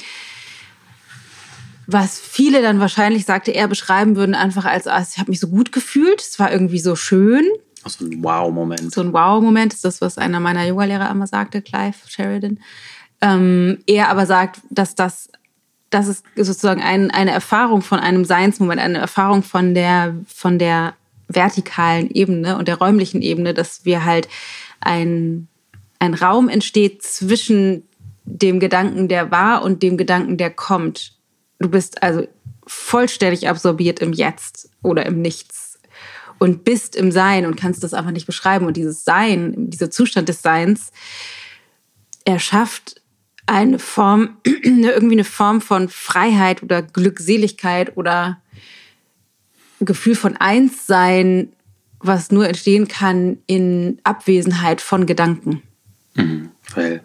[1.88, 5.48] was viele dann wahrscheinlich, sagte er, beschreiben würden, einfach als, als ich habe mich so
[5.48, 7.46] gut gefühlt, es war irgendwie so schön.
[7.86, 8.93] So ein Wow-Moment.
[8.93, 12.60] So ein Wow-Moment ist das, was einer meiner Yoga-Lehrer immer sagte, Clive Sheridan.
[13.22, 15.30] Ähm, er aber sagt, dass das,
[15.89, 20.93] das ist sozusagen ein, eine Erfahrung von einem Seinsmoment, eine Erfahrung von der, von der
[21.28, 24.30] vertikalen Ebene und der räumlichen Ebene, dass wir halt
[24.80, 25.48] ein,
[26.00, 27.84] ein Raum entsteht zwischen
[28.26, 31.13] dem Gedanken, der war und dem Gedanken, der kommt
[31.63, 32.28] du bist, also
[32.65, 35.80] vollständig absorbiert im Jetzt oder im Nichts
[36.39, 38.65] und bist im Sein und kannst das einfach nicht beschreiben.
[38.65, 40.91] Und dieses Sein, dieser Zustand des Seins,
[42.26, 43.02] erschafft
[43.45, 48.41] eine Form, irgendwie eine Form von Freiheit oder Glückseligkeit oder
[49.80, 51.52] Gefühl von Einssein,
[51.99, 55.62] was nur entstehen kann in Abwesenheit von Gedanken.
[56.15, 57.02] Mhm, weil,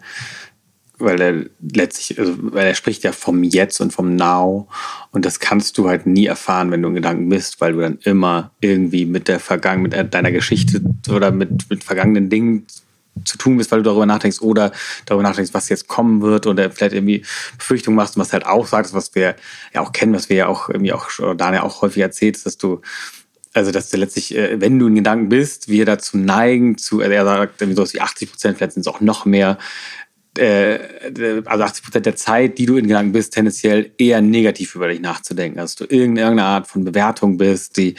[0.99, 4.67] weil er letztlich, also, weil er spricht ja vom Jetzt und vom Now.
[5.11, 7.99] Und das kannst du halt nie erfahren, wenn du in Gedanken bist, weil du dann
[8.03, 12.67] immer irgendwie mit der Vergangenheit, mit deiner Geschichte oder mit, mit vergangenen Dingen
[13.25, 14.71] zu tun bist, weil du darüber nachdenkst oder
[15.05, 17.25] darüber nachdenkst, was jetzt kommen wird oder vielleicht irgendwie
[17.57, 19.35] Befürchtungen machst und was halt auch sagst, was wir
[19.73, 22.81] ja auch kennen, was wir ja auch irgendwie auch Daniel auch häufig erzählt, dass du
[23.53, 27.25] also dass du letztlich, äh, wenn du in Gedanken bist, wir dazu neigen, zu, er
[27.25, 29.57] sagt irgendwie so wie 80 Prozent, vielleicht sind es auch noch mehr,
[30.37, 34.87] äh, also 80 Prozent der Zeit, die du in Gedanken bist, tendenziell eher negativ über
[34.87, 35.59] dich nachzudenken.
[35.59, 37.95] Also, dass du irgendeine Art von Bewertung bist, die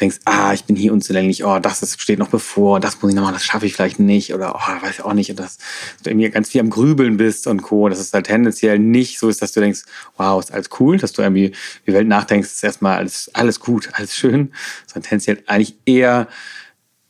[0.00, 3.22] denkst, ah, ich bin hier unzulänglich, oh, das steht noch bevor, das muss ich noch
[3.22, 5.30] machen, das schaffe ich vielleicht nicht oder oh, weiß ich auch nicht.
[5.30, 5.58] Und dass
[6.02, 7.88] du irgendwie ganz viel am Grübeln bist und Co.
[7.88, 9.82] Dass es halt tendenziell nicht so ist, dass du denkst,
[10.16, 11.52] wow, ist alles cool, dass du irgendwie
[11.86, 14.52] die Welt nachdenkst, ist erstmal alles, alles gut, alles schön,
[14.86, 16.28] sondern tendenziell eigentlich eher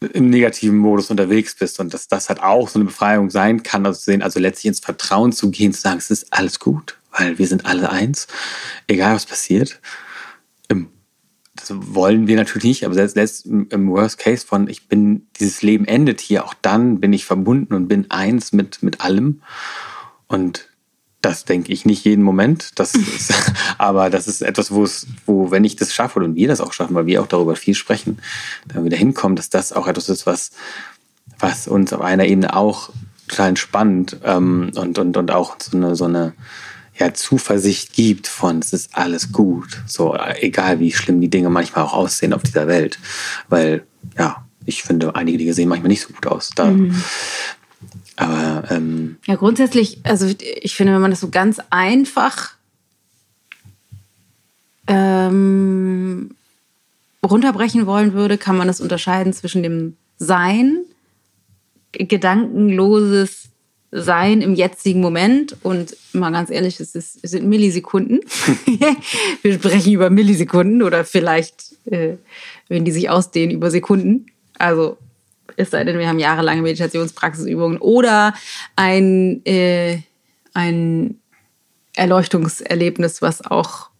[0.00, 3.86] im negativen Modus unterwegs bist und dass das halt auch so eine Befreiung sein kann,
[3.86, 6.98] also zu sehen, also letztlich ins Vertrauen zu gehen, zu sagen, es ist alles gut,
[7.12, 8.26] weil wir sind alle eins,
[8.86, 9.80] egal was passiert.
[11.56, 15.86] Das wollen wir natürlich nicht, aber selbst im Worst Case von, ich bin, dieses Leben
[15.86, 19.42] endet hier, auch dann bin ich verbunden und bin eins mit, mit allem.
[20.26, 20.68] Und
[21.22, 22.78] das denke ich nicht jeden Moment.
[22.78, 23.34] Das ist,
[23.78, 26.72] aber das ist etwas, wo es, wo, wenn ich das schaffe und wir das auch
[26.72, 28.18] schaffen, weil wir auch darüber viel sprechen,
[28.68, 30.50] dann wieder hinkommen, dass das auch etwas ist, was,
[31.38, 32.90] was uns auf einer Ebene auch
[33.28, 36.34] total entspannt ähm, und, und, und auch so eine, so eine
[36.98, 39.82] ja, Zuversicht gibt von, es ist alles gut.
[39.86, 42.98] So, egal wie schlimm die Dinge manchmal auch aussehen auf dieser Welt.
[43.48, 43.84] Weil,
[44.16, 46.50] ja, ich finde, einige Dinge sehen manchmal nicht so gut aus.
[46.54, 46.94] Da, mhm.
[48.16, 52.54] Aber ähm, ja, grundsätzlich, also ich finde, wenn man das so ganz einfach
[54.86, 56.30] ähm,
[57.24, 60.78] runterbrechen wollen würde, kann man das unterscheiden zwischen dem Sein,
[61.92, 63.50] gedankenloses
[63.90, 68.20] Sein im jetzigen Moment und mal ganz ehrlich, es, ist, es sind Millisekunden.
[69.42, 72.16] Wir sprechen über Millisekunden oder vielleicht, äh,
[72.68, 74.26] wenn die sich ausdehnen, über Sekunden.
[74.58, 74.96] Also
[75.56, 78.34] es sei denn, wir haben jahrelange Meditationspraxisübungen oder
[78.74, 80.00] ein, äh,
[80.54, 81.18] ein
[81.94, 83.90] Erleuchtungserlebnis, was auch,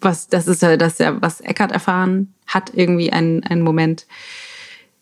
[0.00, 4.06] was, das ist ja das, ja, was Eckart erfahren hat, irgendwie ein, ein Moment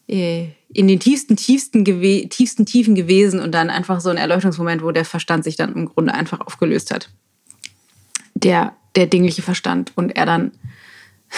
[0.08, 4.90] äh, in den tiefsten, tiefsten, tiefsten Tiefen gewesen und dann einfach so ein Erleuchtungsmoment, wo
[4.90, 7.10] der Verstand sich dann im Grunde einfach aufgelöst hat.
[8.34, 10.52] Der, der dingliche Verstand und er dann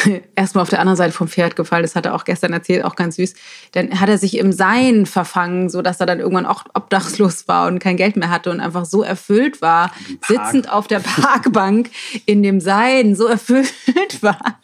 [0.34, 1.82] erstmal auf der anderen Seite vom Pferd gefallen.
[1.82, 3.34] Das hat er auch gestern erzählt, auch ganz süß.
[3.72, 7.66] Dann hat er sich im Sein verfangen, so dass er dann irgendwann auch obdachlos war
[7.66, 9.92] und kein Geld mehr hatte und einfach so erfüllt war,
[10.26, 11.90] sitzend auf der Parkbank
[12.26, 13.72] in dem Sein, so erfüllt
[14.20, 14.60] war.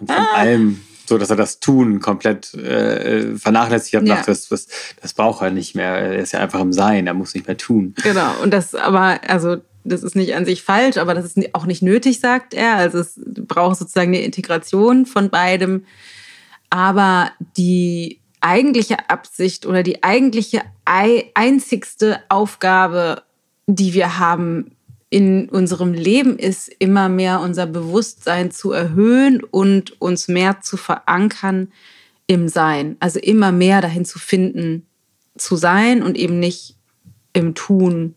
[0.00, 4.06] Und von allem so, dass er das Tun komplett äh, vernachlässigt hat.
[4.06, 4.14] Ja.
[4.14, 4.68] Dachte, das, das,
[5.02, 5.90] das braucht er nicht mehr.
[5.90, 7.94] Er ist ja einfach im Sein, er muss nicht mehr tun.
[8.04, 8.30] Genau.
[8.42, 11.82] Und das aber, also das ist nicht an sich falsch, aber das ist auch nicht
[11.82, 12.76] nötig, sagt er.
[12.76, 15.84] Also es braucht sozusagen eine Integration von beidem.
[16.68, 23.22] Aber die eigentliche Absicht oder die eigentliche einzigste Aufgabe,
[23.66, 24.72] die wir haben
[25.08, 31.72] in unserem Leben, ist immer mehr unser Bewusstsein zu erhöhen und uns mehr zu verankern
[32.26, 32.96] im Sein.
[33.00, 34.86] Also immer mehr dahin zu finden,
[35.36, 36.76] zu sein und eben nicht
[37.32, 38.14] im Tun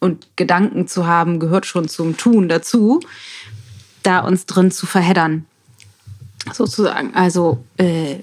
[0.00, 3.00] und Gedanken zu haben, gehört schon zum Tun dazu,
[4.02, 5.46] da uns drin zu verheddern.
[6.52, 7.14] Sozusagen.
[7.14, 8.16] Also äh,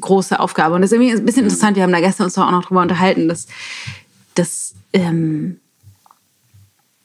[0.00, 0.74] große Aufgabe.
[0.74, 1.76] Und das ist irgendwie ein bisschen interessant.
[1.76, 3.46] Wir haben da gestern uns auch noch drüber unterhalten, dass,
[4.34, 5.60] dass, ähm,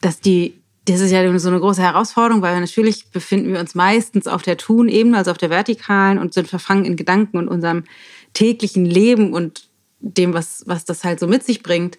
[0.00, 0.54] dass die,
[0.86, 4.56] das ist ja so eine große Herausforderung, weil natürlich befinden wir uns meistens auf der
[4.56, 7.84] Tun-Ebene, also auf der vertikalen und sind verfangen in Gedanken und unserem
[8.34, 9.68] täglichen Leben und
[10.00, 11.98] dem, was, was das halt so mit sich bringt.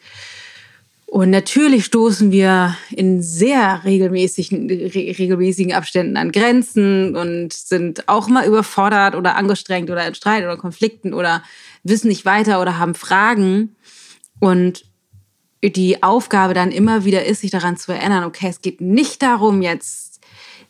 [1.13, 8.47] Und natürlich stoßen wir in sehr regelmäßigen, regelmäßigen Abständen an Grenzen und sind auch mal
[8.47, 11.43] überfordert oder angestrengt oder in Streit oder Konflikten oder
[11.84, 13.76] wissen nicht weiter oder haben Fragen.
[14.39, 14.86] Und
[15.62, 19.62] die Aufgabe dann immer wieder ist, sich daran zu erinnern, okay, es geht nicht darum,
[19.62, 20.19] jetzt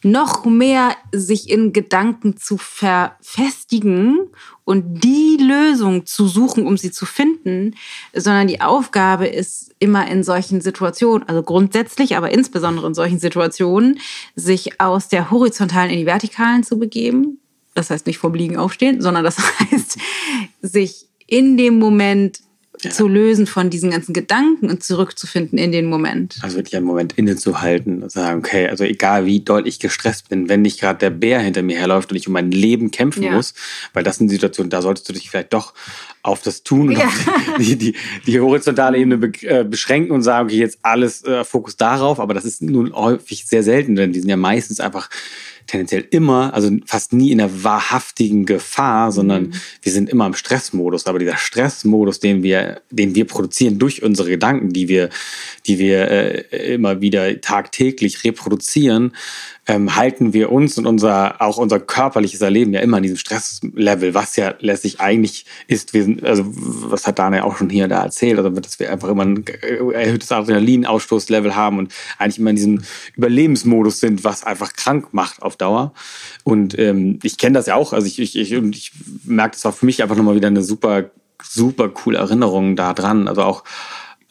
[0.04, 4.20] noch mehr sich in Gedanken zu verfestigen
[4.66, 7.76] und die Lösung zu suchen, um sie zu finden,
[8.14, 14.00] sondern die Aufgabe ist immer in solchen Situationen, also grundsätzlich, aber insbesondere in solchen Situationen,
[14.36, 17.40] sich aus der horizontalen in die vertikalen zu begeben.
[17.74, 19.38] Das heißt nicht vom Liegen aufstehen, sondern das
[19.72, 19.98] heißt,
[20.62, 22.40] sich in dem Moment
[22.84, 22.92] ja.
[22.92, 26.38] zu lösen von diesen ganzen Gedanken und zurückzufinden in den Moment.
[26.42, 30.50] Also wirklich einen Moment innezuhalten und sagen, okay, also egal wie doll ich gestresst bin,
[30.50, 33.32] wenn nicht gerade der Bär hinter mir herläuft und ich um mein Leben kämpfen ja.
[33.32, 33.54] muss,
[33.94, 35.74] weil das sind Situationen, da solltest du dich vielleicht doch
[36.22, 37.06] auf das Tun und ja.
[37.06, 37.26] auf
[37.60, 41.76] die, die, die, horizontale Ebene be äh, beschränken und sagen, okay, jetzt alles äh, Fokus
[41.76, 45.10] darauf, aber das ist nun häufig sehr selten, denn die sind ja meistens einfach
[45.74, 49.54] tendenziell immer, also fast nie in der wahrhaftigen Gefahr, sondern mhm.
[49.82, 51.08] wir sind immer im Stressmodus.
[51.08, 55.10] Aber dieser Stressmodus, den wir, den wir produzieren durch unsere Gedanken, die wir,
[55.66, 59.14] die wir äh, immer wieder tagtäglich reproduzieren,
[59.66, 64.14] ähm, halten wir uns und unser, auch unser körperliches Erleben ja immer in diesem Stresslevel,
[64.14, 68.04] was ja letztlich eigentlich ist, wir sind, also was hat Daniel auch schon hier da
[68.04, 69.46] erzählt, also dass wir einfach immer ein
[69.94, 72.82] erhöhtes Adrenalinausstoßlevel haben und eigentlich immer in diesem
[73.16, 75.94] Überlebensmodus sind, was einfach krank macht auf Dauer.
[76.44, 78.92] Und ähm, ich kenne das ja auch, also ich, ich, ich, und ich
[79.24, 83.30] merke, das war für mich einfach nochmal wieder eine super, super coole Erinnerung da dran.
[83.30, 83.64] Also auch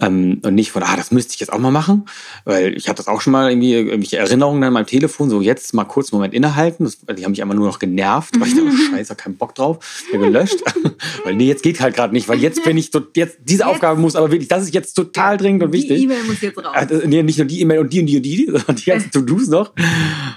[0.03, 2.07] ähm, und nicht von, ah, das müsste ich jetzt auch mal machen,
[2.45, 5.73] weil ich hatte das auch schon mal irgendwie irgendwelche Erinnerungen an meinem Telefon, so jetzt
[5.75, 6.85] mal kurz einen Moment innehalten.
[6.85, 9.55] Das, die haben mich einfach nur noch genervt, weil ich dachte, oh, scheiße, keinen Bock
[9.55, 10.63] drauf, ja, gelöscht.
[11.25, 13.69] weil nee, jetzt geht halt gerade nicht, weil jetzt bin ich so, jetzt, diese jetzt,
[13.69, 15.99] Aufgabe muss aber wirklich, das ist jetzt total dringend und wichtig.
[15.99, 16.73] Die E-Mail muss jetzt raus.
[16.75, 19.11] Also, nee, nicht nur die E-Mail und die und die und die, sondern die ganzen
[19.13, 19.73] To-Dos noch.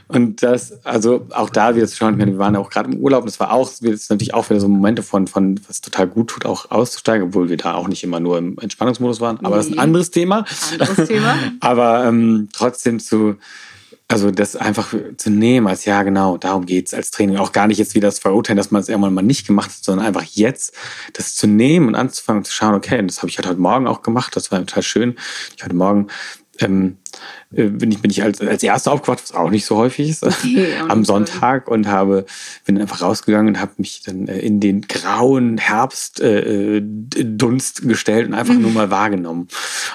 [0.08, 3.30] Und das, also auch da, wir schauen, wir waren ja auch gerade im Urlaub, und
[3.30, 6.30] das war auch, das ist natürlich auch wieder so Momente von, von, was total gut
[6.30, 9.43] tut, auch auszusteigen, obwohl wir da auch nicht immer nur im Entspannungsmodus waren.
[9.43, 10.46] Aber aber das ist ein anderes Thema.
[10.80, 11.36] Anderes Thema.
[11.60, 13.38] aber ähm, trotzdem zu,
[14.08, 17.38] also das einfach zu nehmen als ja, genau, darum geht's als Training.
[17.38, 19.84] Auch gar nicht jetzt wieder das verurteilen, dass man es irgendwann mal nicht gemacht hat,
[19.84, 20.74] sondern einfach jetzt
[21.13, 24.02] das zu nehmen und anzufangen zu schauen, okay, das habe ich halt heute Morgen auch
[24.02, 25.15] gemacht, das war total schön.
[25.58, 26.08] Ich heute Morgen
[26.60, 26.98] ähm,
[27.54, 30.24] äh, bin ich, bin ich als, als Erster aufgewacht, was auch nicht so häufig ist,
[30.24, 30.32] ja,
[30.89, 32.26] am Sonntag und habe,
[32.65, 38.34] bin einfach rausgegangen und habe mich dann äh, in den grauen Herbstdunst äh, gestellt und
[38.34, 39.48] einfach nur mal wahrgenommen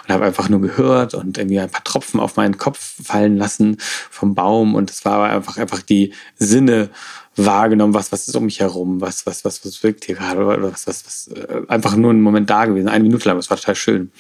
[0.03, 3.77] und habe einfach nur gehört und irgendwie ein paar Tropfen auf meinen Kopf fallen lassen
[4.11, 6.91] vom Baum und es war einfach, einfach die Sinne
[7.37, 10.87] wahrgenommen, was, was ist um mich herum, was, was, was, was wirkt hier gerade, was,
[10.87, 11.31] was, was,
[11.69, 14.11] einfach nur einen Moment da gewesen, eine Minute lang, das war total schön.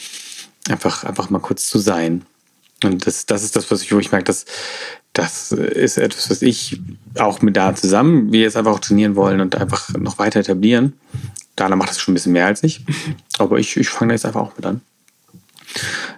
[0.69, 2.25] Einfach, einfach mal kurz zu sein.
[2.85, 4.47] Und das, das ist das, was ich, wo ich merke, dass
[5.13, 6.81] das ist etwas, was ich
[7.19, 10.95] auch mit da zusammen, wir jetzt einfach auch trainieren wollen und einfach noch weiter etablieren.
[11.57, 12.85] Dana macht das schon ein bisschen mehr als ich.
[13.39, 14.81] Aber ich, ich fange da jetzt einfach auch mit an.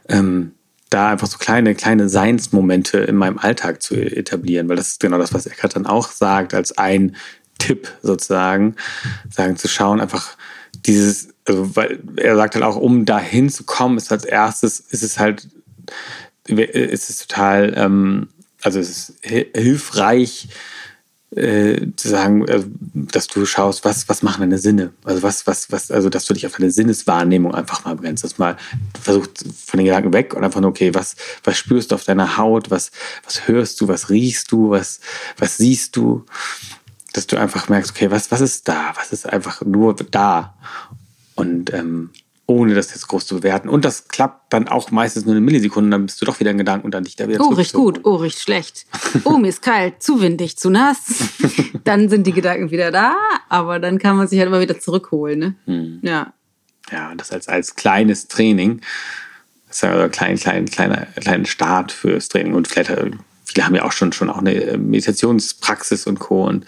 [0.08, 0.52] Ähm,
[0.90, 5.18] da einfach so kleine, kleine Seinsmomente in meinem Alltag zu etablieren, weil das ist genau
[5.18, 7.16] das, was Eckart dann auch sagt, als ein
[7.58, 8.76] Tipp sozusagen,
[9.30, 10.36] sagen zu schauen, einfach
[10.84, 15.02] dieses, also weil er sagt halt auch, um dahin zu kommen, ist als erstes, ist
[15.02, 15.48] es halt
[16.46, 18.28] ist es total, ähm,
[18.62, 20.48] also es ist hilfreich,
[21.34, 24.92] äh, zu sagen, äh, dass du schaust, was, was machen deine Sinne?
[25.04, 28.22] Also was, was, was, also dass du dich auf deine Sinneswahrnehmung einfach mal brennst.
[28.22, 28.56] Dass mal
[29.02, 32.36] versucht von den Gedanken weg und einfach nur, okay, was, was spürst du auf deiner
[32.36, 32.90] Haut, was,
[33.24, 35.00] was hörst du, was riechst du, was,
[35.38, 36.26] was siehst du?
[37.14, 38.92] Dass du einfach merkst, okay, was, was ist da?
[38.96, 40.54] Was ist einfach nur da?
[41.34, 42.10] Und ähm,
[42.52, 43.68] ohne das jetzt groß zu bewerten.
[43.68, 46.58] Und das klappt dann auch meistens nur eine Millisekunde, dann bist du doch wieder in
[46.58, 48.86] Gedanken und dann dich da wieder Oh, riecht gut, oh, riecht schlecht.
[49.24, 50.98] Oh, mir ist kalt, zu windig, zu nass.
[51.84, 53.14] dann sind die Gedanken wieder da,
[53.48, 55.38] aber dann kann man sich halt immer wieder zurückholen.
[55.38, 55.54] Ne?
[55.66, 55.98] Hm.
[56.02, 56.32] Ja.
[56.90, 58.80] Ja, das als, als kleines Training.
[59.68, 62.90] Das ist ja ein klein, klein, kleiner, kleiner Start fürs Training und vielleicht
[63.52, 66.44] viele haben ja auch schon, schon auch eine äh, Meditationspraxis und Co.
[66.44, 66.66] Und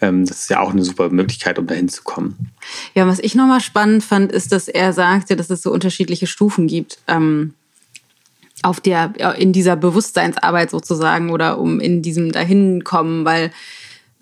[0.00, 2.50] ähm, das ist ja auch eine super Möglichkeit, um dahin zu kommen.
[2.94, 6.66] Ja, was ich nochmal spannend fand, ist, dass er sagte, dass es so unterschiedliche Stufen
[6.66, 6.98] gibt.
[7.08, 7.54] Ähm,
[8.62, 13.50] auf der, in dieser Bewusstseinsarbeit sozusagen oder um in diesem Dahinkommen, weil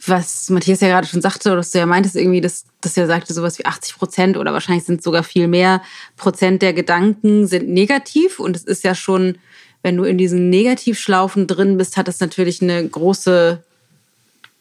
[0.07, 3.07] was Matthias ja gerade schon sagte, oder dass du ja meintest irgendwie, dass, dass er
[3.07, 5.83] sagte, sowas wie 80 Prozent oder wahrscheinlich sind sogar viel mehr
[6.17, 9.37] Prozent der Gedanken sind negativ und es ist ja schon
[9.83, 13.63] wenn du in diesen Negativschlaufen drin bist, hat das natürlich eine große,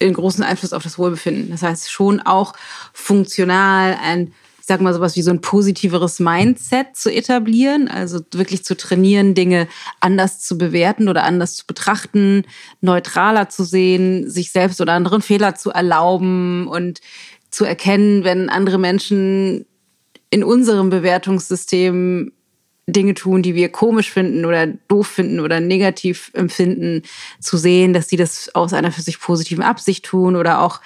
[0.02, 1.50] einen großen Einfluss auf das Wohlbefinden.
[1.52, 2.54] Das heißt, schon auch
[2.94, 8.64] funktional ein, ich sag mal, sowas wie so ein positiveres Mindset zu etablieren, also wirklich
[8.64, 9.68] zu trainieren, Dinge
[10.00, 12.44] anders zu bewerten oder anders zu betrachten,
[12.80, 17.02] neutraler zu sehen, sich selbst oder anderen Fehler zu erlauben und
[17.52, 19.66] zu erkennen, wenn andere Menschen
[20.30, 22.32] in unserem Bewertungssystem
[22.92, 27.04] Dinge tun, die wir komisch finden oder doof finden oder negativ empfinden,
[27.40, 30.82] zu sehen, dass sie das aus einer für sich positiven Absicht tun oder auch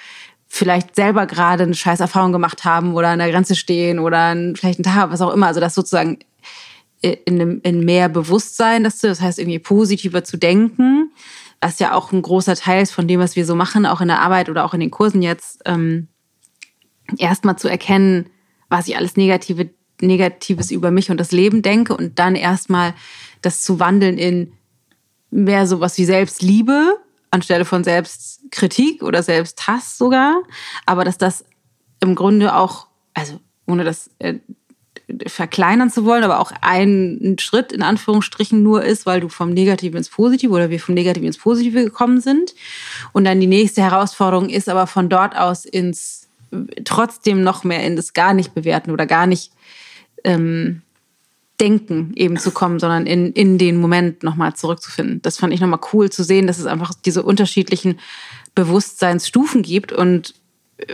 [0.46, 4.56] vielleicht selber gerade eine scheiß Erfahrung gemacht haben oder an der Grenze stehen oder einen
[4.56, 5.48] schlechten Tag, was auch immer.
[5.48, 6.18] Also das sozusagen
[7.00, 11.12] in, einem, in mehr Bewusstsein, das, das heißt irgendwie positiver zu denken,
[11.60, 14.08] was ja auch ein großer Teil ist von dem, was wir so machen, auch in
[14.08, 16.08] der Arbeit oder auch in den Kursen jetzt, ähm,
[17.18, 18.30] erstmal zu erkennen,
[18.68, 22.94] was ich alles Negative, Negatives über mich und das Leben denke und dann erstmal
[23.42, 24.52] das zu wandeln in
[25.30, 26.98] mehr sowas wie Selbstliebe
[27.30, 30.42] anstelle von Selbstkritik oder Selbsthass sogar.
[30.86, 31.44] Aber dass das
[32.00, 34.34] im Grunde auch, also ohne das äh,
[35.26, 39.98] verkleinern zu wollen, aber auch ein Schritt in Anführungsstrichen nur ist, weil du vom Negativen
[39.98, 42.54] ins Positive oder wir vom Negativen ins Positive gekommen sind.
[43.12, 46.28] Und dann die nächste Herausforderung ist aber von dort aus ins
[46.84, 49.50] trotzdem noch mehr in das gar nicht bewerten oder gar nicht
[50.24, 50.82] ähm,
[51.60, 55.22] Denken eben zu kommen, sondern in, in den Moment nochmal zurückzufinden.
[55.22, 58.00] Das fand ich nochmal cool zu sehen, dass es einfach diese unterschiedlichen
[58.56, 60.34] Bewusstseinsstufen gibt und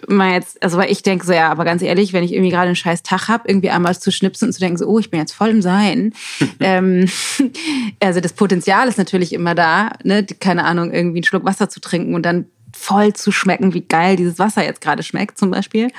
[0.09, 2.66] mal jetzt, also weil ich denke so, ja, aber ganz ehrlich, wenn ich irgendwie gerade
[2.66, 5.21] einen scheiß Tag habe, irgendwie einmal zu schnipsen und zu denken, so, oh, ich bin
[5.21, 6.12] jetzt voll im Sein.
[6.61, 7.09] ähm,
[8.01, 11.81] also das Potenzial ist natürlich immer da, ne, keine Ahnung, irgendwie einen Schluck Wasser zu
[11.81, 15.90] trinken und dann voll zu schmecken, wie geil dieses Wasser jetzt gerade schmeckt, zum Beispiel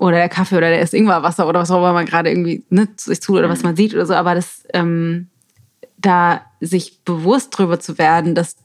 [0.00, 2.88] oder der Kaffee oder der ist Ingwerwasser oder was auch immer man gerade irgendwie ne,
[2.96, 3.66] sich tut oder was mhm.
[3.66, 4.14] man sieht oder so.
[4.14, 5.28] Aber das, ähm,
[5.98, 8.56] da sich bewusst drüber zu werden, dass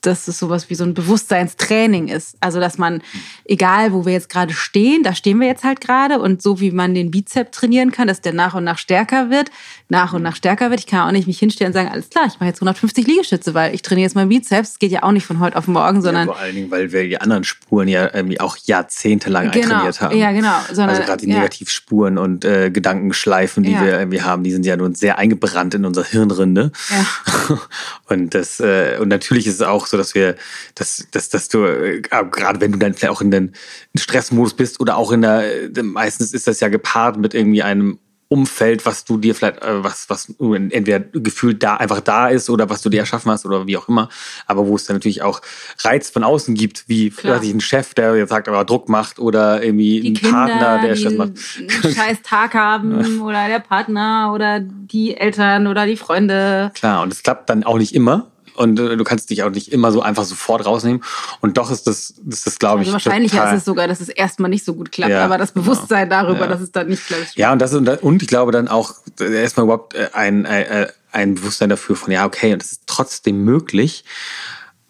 [0.00, 2.36] dass es sowas wie so ein Bewusstseinstraining ist.
[2.40, 3.02] Also, dass man,
[3.44, 6.70] egal wo wir jetzt gerade stehen, da stehen wir jetzt halt gerade und so wie
[6.70, 9.50] man den Bizep trainieren kann, dass der nach und nach stärker wird,
[9.88, 10.80] nach und nach stärker wird.
[10.80, 13.54] Ich kann auch nicht mich hinstellen und sagen, alles klar, ich mache jetzt 150 Liegestütze,
[13.54, 14.70] weil ich trainiere jetzt mein Bizeps.
[14.70, 16.28] Das geht ja auch nicht von heute auf morgen, sondern.
[16.28, 20.00] Ja, vor allen Dingen, weil wir die anderen Spuren ja irgendwie auch jahrzehntelang genau, eintrainiert
[20.00, 20.16] haben.
[20.16, 20.54] Ja, genau.
[20.68, 22.22] Sondern, also gerade die Negativspuren ja.
[22.22, 23.82] und äh, Gedankenschleifen, die ja.
[23.82, 26.72] wir irgendwie haben, die sind ja nun sehr eingebrannt in unser Hirnrinde.
[26.90, 27.58] Ja.
[28.06, 30.36] und das, äh, und natürlich ist es auch so, dass wir,
[30.74, 33.52] dass, dass, dass du, äh, gerade wenn du dann vielleicht auch in den
[33.96, 37.98] Stressmodus bist oder auch in der, äh, meistens ist das ja gepaart mit irgendwie einem
[38.30, 42.68] Umfeld, was du dir vielleicht, äh, was, was entweder gefühlt da einfach da ist oder
[42.68, 44.10] was du dir erschaffen hast oder wie auch immer,
[44.46, 45.40] aber wo es dann natürlich auch
[45.80, 49.62] Reiz von außen gibt, wie ich, ein Chef, der jetzt sagt, aber Druck macht oder
[49.62, 51.32] irgendwie die ein Kinder, Partner, der Stress macht.
[51.58, 56.70] Einen scheiß Tag haben oder der Partner oder die Eltern oder die Freunde.
[56.74, 59.72] Klar, und es klappt dann auch nicht immer und äh, du kannst dich auch nicht
[59.72, 61.02] immer so einfach sofort rausnehmen.
[61.40, 62.92] Und doch ist das, ist das glaube also ich.
[62.92, 65.54] Wahrscheinlicher total, ist es sogar, dass es erstmal nicht so gut klappt, ja, aber das
[65.54, 65.64] genau.
[65.64, 66.22] Bewusstsein genau.
[66.22, 66.46] darüber, ja.
[66.48, 67.36] dass es dann nicht klappt.
[67.36, 71.34] Ja, und das und ich glaube dann auch erstmal überhaupt äh, ein, ein, äh, ein
[71.36, 74.04] Bewusstsein dafür von, ja, okay, und es ist trotzdem möglich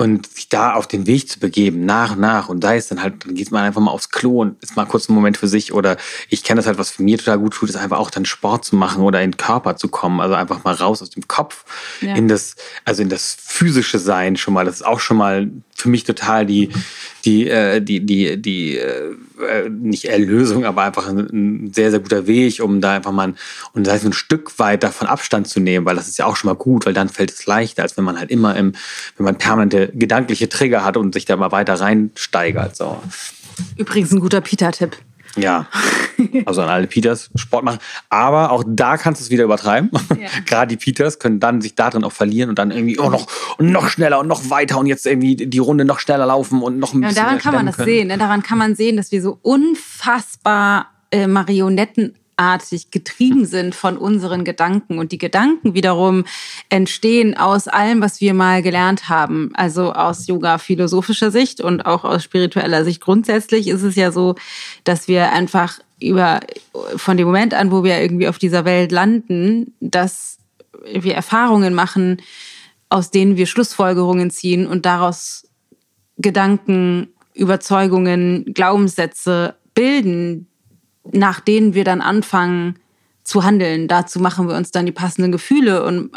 [0.00, 2.48] und sich da auf den Weg zu begeben, nach und nach.
[2.48, 4.86] Und sei es dann halt, dann geht man einfach mal aufs Klo und ist mal
[4.86, 5.72] kurz einen Moment für sich.
[5.74, 5.96] Oder
[6.28, 8.64] ich kenne das halt, was für mir total gut tut, ist einfach auch dann Sport
[8.64, 10.20] zu machen oder in den Körper zu kommen.
[10.20, 11.64] Also einfach mal raus aus dem Kopf
[12.00, 12.14] ja.
[12.14, 14.64] in das, also in das physische Sein schon mal.
[14.64, 16.70] Das ist auch schon mal für mich total die,
[17.24, 22.26] die, äh, die, die, die, äh, nicht Erlösung, aber einfach ein, ein, sehr, sehr guter
[22.26, 23.34] Weg, um da einfach mal,
[23.72, 26.36] und sei es ein Stück weit davon Abstand zu nehmen, weil das ist ja auch
[26.36, 28.72] schon mal gut, weil dann fällt es leichter, als wenn man halt immer im,
[29.16, 33.00] wenn man permanente gedankliche Trigger hat und sich da mal weiter reinsteigert, so.
[33.76, 34.96] Übrigens ein guter Peter-Tipp.
[35.40, 35.66] Ja,
[36.44, 37.78] also an alle Peters Sport machen.
[38.08, 39.90] Aber auch da kannst du es wieder übertreiben.
[40.10, 40.28] Ja.
[40.46, 43.26] Gerade die Peters können dann sich darin auch verlieren und dann irgendwie oh, noch,
[43.58, 46.78] und noch schneller und noch weiter und jetzt irgendwie die Runde noch schneller laufen und
[46.78, 47.16] noch ein bisschen.
[47.16, 47.88] Ja, daran kann man das können.
[47.88, 48.08] sehen.
[48.08, 48.18] Ne?
[48.18, 54.44] Daran kann man sehen, dass wir so unfassbar äh, Marionetten artig getrieben sind von unseren
[54.44, 54.98] Gedanken.
[54.98, 56.24] Und die Gedanken wiederum
[56.68, 59.50] entstehen aus allem, was wir mal gelernt haben.
[59.54, 63.00] Also aus Yoga-philosophischer Sicht und auch aus spiritueller Sicht.
[63.00, 64.36] Grundsätzlich ist es ja so,
[64.84, 66.40] dass wir einfach über,
[66.96, 70.38] von dem Moment an, wo wir irgendwie auf dieser Welt landen, dass
[70.92, 72.22] wir Erfahrungen machen,
[72.88, 75.48] aus denen wir Schlussfolgerungen ziehen und daraus
[76.18, 80.48] Gedanken, Überzeugungen, Glaubenssätze bilden,
[81.12, 82.76] nach denen wir dann anfangen
[83.24, 83.88] zu handeln.
[83.88, 86.10] Dazu machen wir uns dann die passenden Gefühle und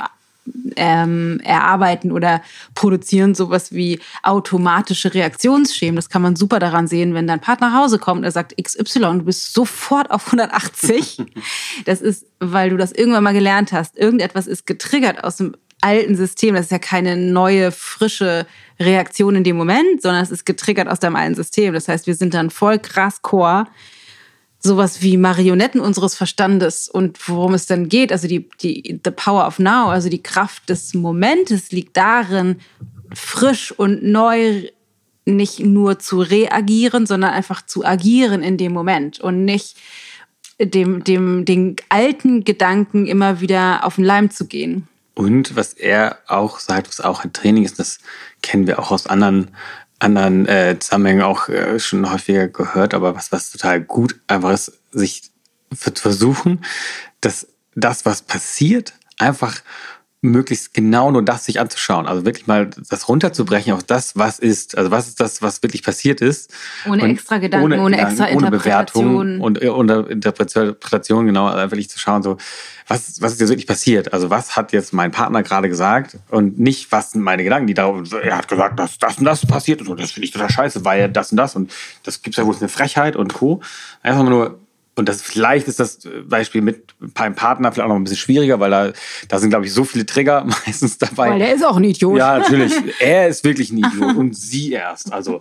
[0.76, 2.42] ähm, erarbeiten oder
[2.74, 5.96] produzieren sowas wie automatische Reaktionsschemen.
[5.96, 8.56] Das kann man super daran sehen, wenn dein Partner nach Hause kommt und er sagt
[8.62, 11.24] XY, du bist sofort auf 180.
[11.86, 13.98] das ist, weil du das irgendwann mal gelernt hast.
[13.98, 16.56] Irgendetwas ist getriggert aus dem alten System.
[16.56, 18.46] Das ist ja keine neue, frische
[18.80, 21.74] Reaktion in dem Moment, sondern es ist getriggert aus deinem alten System.
[21.74, 23.66] Das heißt, wir sind dann voll krass core
[24.64, 29.48] sowas wie Marionetten unseres Verstandes und worum es dann geht, also die, die the power
[29.48, 32.58] of now, also die Kraft des Momentes liegt darin,
[33.14, 34.68] frisch und neu
[35.26, 39.78] nicht nur zu reagieren, sondern einfach zu agieren in dem Moment und nicht
[40.60, 44.88] dem, dem, den alten Gedanken immer wieder auf den Leim zu gehen.
[45.14, 48.00] Und was er auch sagt, was auch ein Training ist, das
[48.42, 49.50] kennen wir auch aus anderen
[50.02, 54.80] anderen äh, Zusammenhängen auch äh, schon häufiger gehört, aber was, was total gut einfach ist,
[54.92, 55.32] sich
[55.74, 56.66] versuchen,
[57.22, 59.62] dass das, was passiert, einfach
[60.22, 62.06] möglichst genau nur das sich anzuschauen.
[62.06, 64.78] Also wirklich mal das runterzubrechen auf das, was ist.
[64.78, 66.54] Also was ist das, was wirklich passiert ist.
[66.88, 71.90] Ohne extra Gedanken, ohne, ohne Gedanken, extra ohne Bewertung und ohne Interpretation, genau, also wirklich
[71.90, 72.38] zu schauen, so,
[72.88, 74.14] was, was ist jetzt wirklich passiert?
[74.14, 77.74] Also was hat jetzt mein Partner gerade gesagt und nicht, was sind meine Gedanken, die
[77.74, 80.52] darauf, er hat gesagt, dass das und das passiert und so, das finde ich total
[80.52, 83.62] scheiße, weil er das und das und das gibt ja wohl eine Frechheit und Co.
[84.04, 84.61] Einfach nur
[84.96, 88.60] und das vielleicht ist das Beispiel mit einem Partner vielleicht auch noch ein bisschen schwieriger,
[88.60, 88.92] weil da,
[89.30, 91.30] da sind, glaube ich, so viele Trigger meistens dabei.
[91.30, 92.18] Weil der ist auch ein Idiot.
[92.18, 92.74] Ja, natürlich.
[93.00, 95.12] Er ist wirklich ein Idiot und sie erst.
[95.14, 95.40] Also,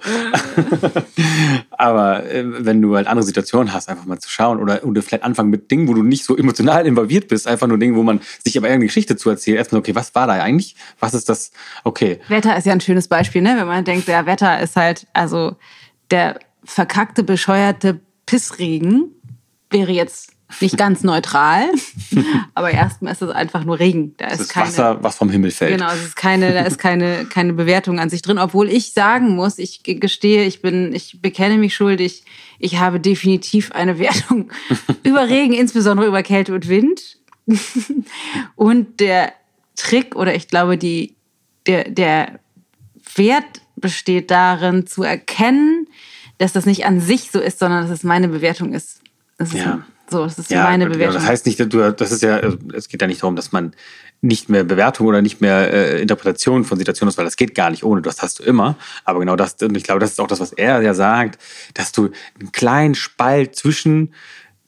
[1.70, 5.24] aber äh, wenn du halt andere Situationen hast, einfach mal zu schauen oder, oder vielleicht
[5.24, 8.20] anfangen mit Dingen, wo du nicht so emotional involviert bist, einfach nur Dinge, wo man
[8.42, 9.58] sich aber irgendeine Geschichte zu erzählt.
[9.58, 10.76] Erstmal, okay, was war da eigentlich?
[11.00, 11.50] Was ist das?
[11.84, 12.20] Okay.
[12.28, 13.56] Wetter ist ja ein schönes Beispiel, ne?
[13.56, 15.56] Wenn man denkt, der Wetter ist halt, also
[16.10, 19.16] der verkackte, bescheuerte Pissregen
[19.70, 21.70] wäre jetzt nicht ganz neutral,
[22.54, 24.14] aber erstmal ist es einfach nur Regen.
[24.16, 25.78] Da ist, ist keine, Wasser, was vom Himmel fällt.
[25.78, 29.36] Genau, es ist keine, da ist keine, keine Bewertung an sich drin, obwohl ich sagen
[29.36, 32.24] muss, ich gestehe, ich bin, ich bekenne mich schuldig.
[32.58, 34.50] Ich habe definitiv eine Wertung
[35.02, 37.18] über Regen, insbesondere über Kälte und Wind.
[38.56, 39.32] und der
[39.76, 41.16] Trick oder ich glaube, die,
[41.66, 42.40] der, der
[43.14, 45.86] Wert besteht darin, zu erkennen,
[46.38, 48.99] dass das nicht an sich so ist, sondern dass es meine Bewertung ist.
[49.40, 49.80] Das ist ja.
[50.10, 50.96] so, das ist ja, meine genau.
[50.96, 51.14] Bewertung.
[51.14, 53.72] Das heißt nicht, du, das ist ja, also, es geht ja nicht darum, dass man
[54.20, 57.70] nicht mehr Bewertung oder nicht mehr äh, Interpretation von Situationen ist, weil das geht gar
[57.70, 58.76] nicht ohne, das hast du immer.
[59.06, 61.40] Aber genau das, und ich glaube, das ist auch das, was er ja sagt,
[61.72, 64.12] dass du einen kleinen Spalt zwischen,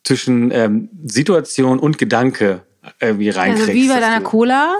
[0.04, 2.62] zwischen ähm, Situation und Gedanke
[2.98, 3.68] irgendwie reinkriegst.
[3.68, 4.76] Also wie bei deiner Cola,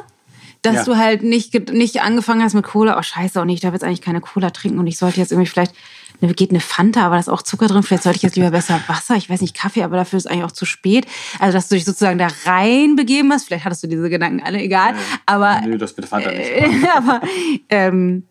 [0.63, 0.85] dass ja.
[0.85, 3.85] du halt nicht, nicht angefangen hast mit Cola, oh scheiße, auch nicht, ich darf jetzt
[3.85, 5.75] eigentlich keine Cola trinken und ich sollte jetzt irgendwie vielleicht
[6.29, 7.83] geht eine Fanta, aber da ist auch Zucker drin.
[7.83, 9.17] Vielleicht sollte ich jetzt lieber besser Wasser.
[9.17, 11.07] Ich weiß nicht, Kaffee, aber dafür ist eigentlich auch zu spät.
[11.39, 13.47] Also, dass du dich sozusagen da reinbegeben hast.
[13.47, 14.95] Vielleicht hattest du diese Gedanken alle, egal.
[15.27, 15.61] Aber.
[15.61, 16.53] Nö, das mit Fanta nicht.
[16.97, 17.21] aber,
[17.69, 18.25] ähm,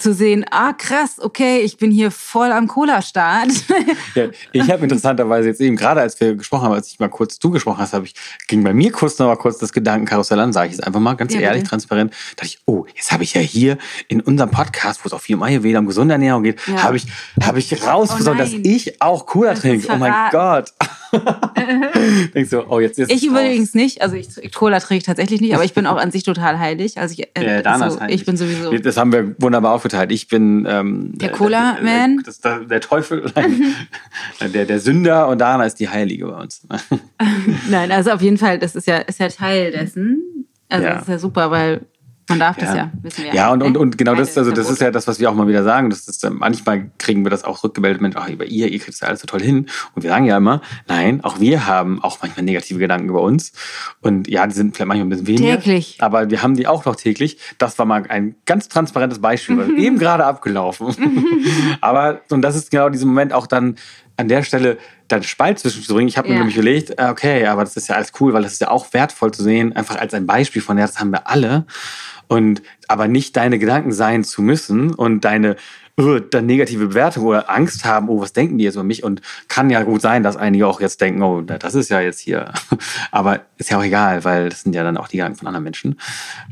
[0.00, 3.48] zu sehen, ah krass, okay, ich bin hier voll am Cola-Start.
[4.14, 7.38] Ja, ich habe interessanterweise jetzt eben, gerade als wir gesprochen haben, als ich mal kurz
[7.38, 8.14] du gesprochen hast, habe ich,
[8.48, 11.14] ging bei mir kurz noch mal kurz das Gedankenkarussell an, sage ich es einfach mal
[11.14, 11.70] ganz ja, ehrlich, bitte.
[11.70, 13.76] transparent, dachte ich, oh, jetzt habe ich ja hier
[14.08, 16.82] in unserem Podcast, wo es auf viel um Ayurveda, um gesunde Ernährung geht, ja.
[16.82, 17.06] habe ich,
[17.42, 19.88] hab ich rausgefunden, oh dass ich auch Cola trinke.
[19.92, 20.72] Oh mein Gott.
[22.34, 25.54] Denkst du, oh, jetzt ist Ich übrigens nicht, also ich, Cola trinke ich tatsächlich nicht,
[25.54, 26.98] aber ich bin auch an sich total heilig.
[26.98, 28.76] Also ich, äh, ja, so, ich bin sowieso.
[28.78, 30.12] Das haben wir wunderbar aufgeteilt.
[30.12, 32.22] Ich bin ähm, der Cola-Man.
[32.44, 33.32] Der, der, Teufel,
[34.40, 36.66] der, der Sünder und Dana ist die Heilige bei uns.
[37.70, 40.46] Nein, also auf jeden Fall, das ist ja, ist ja Teil dessen.
[40.68, 40.94] Also ja.
[40.94, 41.82] das ist ja super, weil
[42.28, 43.34] man darf das ja, wissen wir ja.
[43.34, 45.46] Ja, und, und, und genau das, also das ist ja das, was wir auch mal
[45.46, 45.90] wieder sagen.
[45.90, 49.00] Das ist, manchmal kriegen wir das auch rückgemeldet, Mensch, ach, über ihr, ihr kriegt das
[49.00, 49.66] ja alles so toll hin.
[49.94, 53.52] Und wir sagen ja immer, nein, auch wir haben auch manchmal negative Gedanken über uns.
[54.00, 55.60] Und ja, die sind vielleicht manchmal ein bisschen weniger.
[55.60, 55.98] Täglich.
[56.00, 57.38] Aber wir haben die auch noch täglich.
[57.58, 60.96] Das war mal ein ganz transparentes Beispiel, weil eben gerade abgelaufen.
[61.80, 63.76] aber, und das ist genau dieser Moment auch dann,
[64.16, 66.08] an der Stelle dann Spalt zwischenzubringen.
[66.08, 66.34] Ich habe ja.
[66.34, 68.70] mir nämlich überlegt, äh, okay, aber das ist ja alles cool, weil das ist ja
[68.70, 71.66] auch wertvoll zu sehen, einfach als ein Beispiel von, ja, das haben wir alle
[72.28, 75.56] und aber nicht deine Gedanken sein zu müssen und deine
[76.00, 79.04] uh, dann negative Bewertung oder Angst haben, oh, was denken die jetzt über mich?
[79.04, 82.20] Und kann ja gut sein, dass einige auch jetzt denken, oh, das ist ja jetzt
[82.20, 82.52] hier.
[83.10, 85.64] Aber ist ja auch egal, weil das sind ja dann auch die Gedanken von anderen
[85.64, 85.98] Menschen.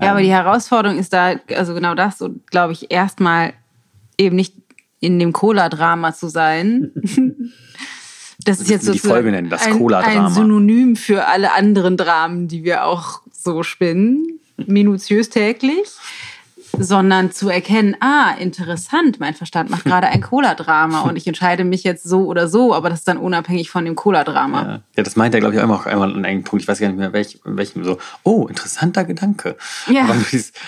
[0.00, 3.52] Ja, ähm, aber die Herausforderung ist da, also genau das, so glaube ich, erstmal
[4.18, 4.54] eben nicht
[5.00, 6.92] in dem Cola-Drama zu sein.
[8.46, 10.26] Das ist jetzt die Folge nennen, das Cola-Drama.
[10.26, 15.88] Ein Synonym für alle anderen Dramen, die wir auch so spinnen minutiös täglich,
[16.78, 21.84] sondern zu erkennen, ah, interessant, mein Verstand macht gerade ein Cola-Drama und ich entscheide mich
[21.84, 24.62] jetzt so oder so, aber das ist dann unabhängig von dem Cola-Drama.
[24.62, 24.82] Ja.
[24.96, 26.98] ja, das meint er, glaube ich, auch einmal an einem Punkt, ich weiß gar nicht
[26.98, 29.56] mehr, welch, welchem, so, oh, interessanter Gedanke.
[29.88, 30.08] Ja.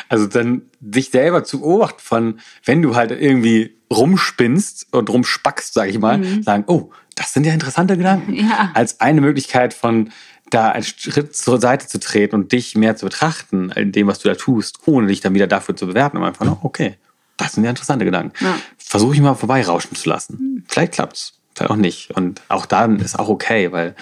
[0.08, 5.90] also dann sich selber zu beobachten von, wenn du halt irgendwie rumspinnst und rumspackst, sage
[5.90, 6.42] ich mal, mhm.
[6.42, 8.34] sagen, oh, das sind ja interessante Gedanken.
[8.34, 8.70] Ja.
[8.74, 10.10] Als eine Möglichkeit von,
[10.50, 14.20] da einen Schritt zur Seite zu treten und dich mehr zu betrachten in dem, was
[14.20, 16.16] du da tust, ohne dich dann wieder dafür zu bewerten.
[16.16, 16.96] Und einfach, nur, okay,
[17.36, 18.32] das sind ja interessante Gedanken.
[18.44, 18.56] Ja.
[18.78, 20.38] Versuche ich mal vorbeirauschen zu lassen.
[20.38, 20.64] Mhm.
[20.68, 22.10] Vielleicht klappt's, vielleicht auch nicht.
[22.12, 23.94] Und auch dann ist auch okay, weil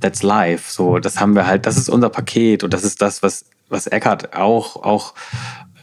[0.00, 0.70] that's life.
[0.70, 3.86] So, das haben wir halt, das ist unser Paket und das ist das, was, was
[3.86, 5.14] Eckart auch, auch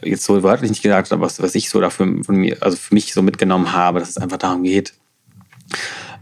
[0.02, 2.76] jetzt so wörtlich nicht gesagt hat, aber was, was ich so dafür von mir, also
[2.76, 4.94] für mich so mitgenommen habe, dass es einfach darum geht,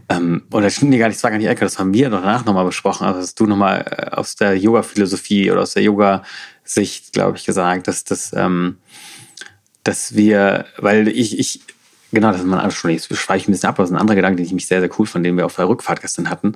[0.09, 2.43] ähm, oder stimmt nee, gar nicht, das war gar nicht Ecke, das haben wir danach
[2.43, 3.05] nochmal besprochen.
[3.05, 7.87] Also hast du nochmal äh, aus der Yoga-Philosophie oder aus der Yoga-Sicht, glaube ich, gesagt,
[7.87, 8.77] dass, dass, ähm,
[9.83, 11.61] dass wir, weil ich, ich
[12.11, 12.91] Genau, das ist man alles schon.
[12.91, 14.65] Jetzt schweife ich ein bisschen ab, aber das ist ein anderer Gedanke, den ich mich
[14.65, 16.53] sehr, sehr cool fand, den wir auf der Rückfahrt gestern hatten.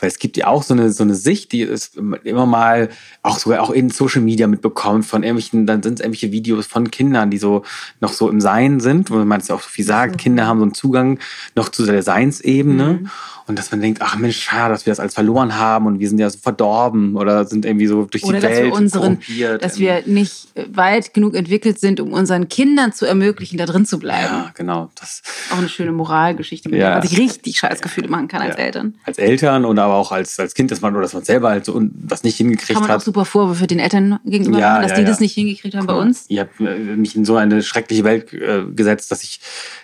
[0.00, 2.88] Weil es gibt ja auch so eine, so eine Sicht, die ist immer mal
[3.22, 6.90] auch sogar auch in Social Media mitbekommt von irgendwelchen, dann sind es irgendwelche Videos von
[6.90, 7.64] Kindern, die so
[8.00, 10.12] noch so im Sein sind, wo man es ja auch so viel sagt.
[10.12, 10.16] Mhm.
[10.16, 11.18] Kinder haben so einen Zugang
[11.54, 13.00] noch zu der Seinsebene.
[13.00, 13.10] Mhm.
[13.46, 16.08] Und dass man denkt, ach Mensch, schade, dass wir das alles verloren haben und wir
[16.08, 18.54] sind ja so verdorben oder sind irgendwie so durch oder die Welt.
[18.56, 19.18] Dass, wir unseren,
[19.60, 23.98] dass wir nicht weit genug entwickelt sind, um unseren Kindern zu ermöglichen, da drin zu
[23.98, 24.34] bleiben.
[24.34, 24.90] Ja, genau.
[24.98, 25.22] Das
[25.52, 26.86] auch eine schöne Moralgeschichte, mit ja.
[26.86, 28.64] der man sich richtig scheiß Gefühle machen kann als ja.
[28.64, 28.94] Eltern.
[29.04, 31.66] Als Eltern und aber auch als, als Kind, dass man oder dass man selber halt
[31.66, 32.76] so was nicht hingekriegt hat.
[32.76, 33.00] Kann man hat.
[33.00, 35.94] auch super Vorwürfe den Eltern gegenüber ja, machen, dass die das nicht hingekriegt haben cool.
[35.94, 36.24] bei uns.
[36.28, 39.40] Ihr habt äh, mich in so eine schreckliche Welt äh, gesetzt, dass ich,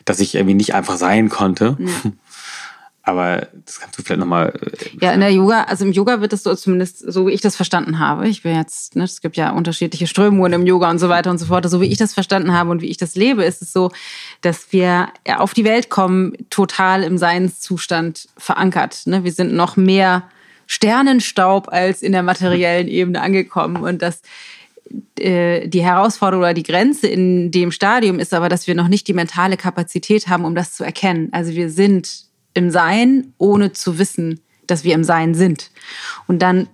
[0.06, 1.76] dass ich irgendwie nicht einfach sein konnte.
[3.02, 4.52] Aber das kannst du vielleicht nochmal.
[4.60, 7.40] Äh, ja, in der Yoga, also im Yoga wird es so zumindest, so wie ich
[7.40, 8.28] das verstanden habe.
[8.28, 11.38] Ich bin jetzt, ne, es gibt ja unterschiedliche Strömungen im Yoga und so weiter und
[11.38, 11.68] so fort.
[11.68, 13.90] So wie ich das verstanden habe und wie ich das lebe, ist es so,
[14.42, 19.06] dass wir auf die Welt kommen, total im Seinszustand verankert.
[19.06, 19.24] Ne?
[19.24, 20.24] Wir sind noch mehr
[20.66, 24.20] Sternenstaub als in der materiellen Ebene angekommen und dass
[25.18, 29.08] äh, die Herausforderung oder die Grenze in dem Stadium ist aber, dass wir noch nicht
[29.08, 31.28] die mentale Kapazität haben, um das zu erkennen.
[31.32, 35.70] Also wir sind im Sein, ohne zu wissen, dass wir im Sein sind.
[36.26, 36.68] Und dann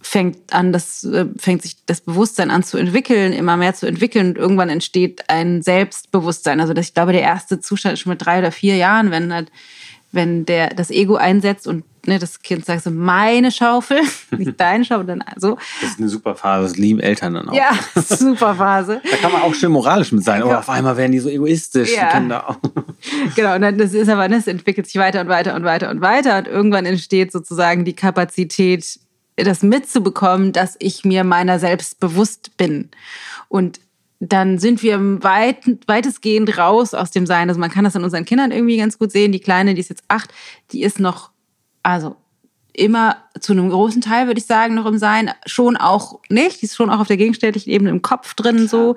[0.00, 4.28] fängt an, das äh, fängt sich das Bewusstsein an zu entwickeln, immer mehr zu entwickeln
[4.30, 6.60] und irgendwann entsteht ein Selbstbewusstsein.
[6.60, 9.32] Also das, ich glaube, der erste Zustand ist schon mit drei oder vier Jahren, wenn
[9.32, 9.50] halt,
[10.12, 14.00] wenn der das Ego einsetzt und ne, das Kind sagt so, meine Schaufel,
[14.36, 15.56] nicht deine Schaufel, dann so.
[15.80, 17.54] Das ist eine super Phase, das lieben Eltern dann auch.
[17.54, 17.70] Ja,
[18.02, 19.00] super Phase.
[19.10, 21.94] da kann man auch schön moralisch mit sein, aber auf einmal werden die so egoistisch,
[21.94, 22.06] ja.
[22.06, 22.58] die Kinder auch.
[23.34, 26.00] Genau, und dann, das ist aber, das entwickelt sich weiter und weiter und weiter und
[26.00, 29.00] weiter und irgendwann entsteht sozusagen die Kapazität,
[29.36, 32.90] das mitzubekommen, dass ich mir meiner selbst bewusst bin.
[33.48, 33.80] Und
[34.28, 37.48] dann sind wir weit, weitestgehend raus aus dem Sein.
[37.48, 39.32] Also man kann das an unseren Kindern irgendwie ganz gut sehen.
[39.32, 40.32] Die Kleine, die ist jetzt acht,
[40.70, 41.30] die ist noch
[41.82, 42.14] also
[42.74, 45.30] immer zu einem großen Teil, würde ich sagen, noch im Sein.
[45.46, 46.62] Schon auch nicht.
[46.62, 48.96] Die ist schon auch auf der gegenständlichen Ebene im Kopf drin so.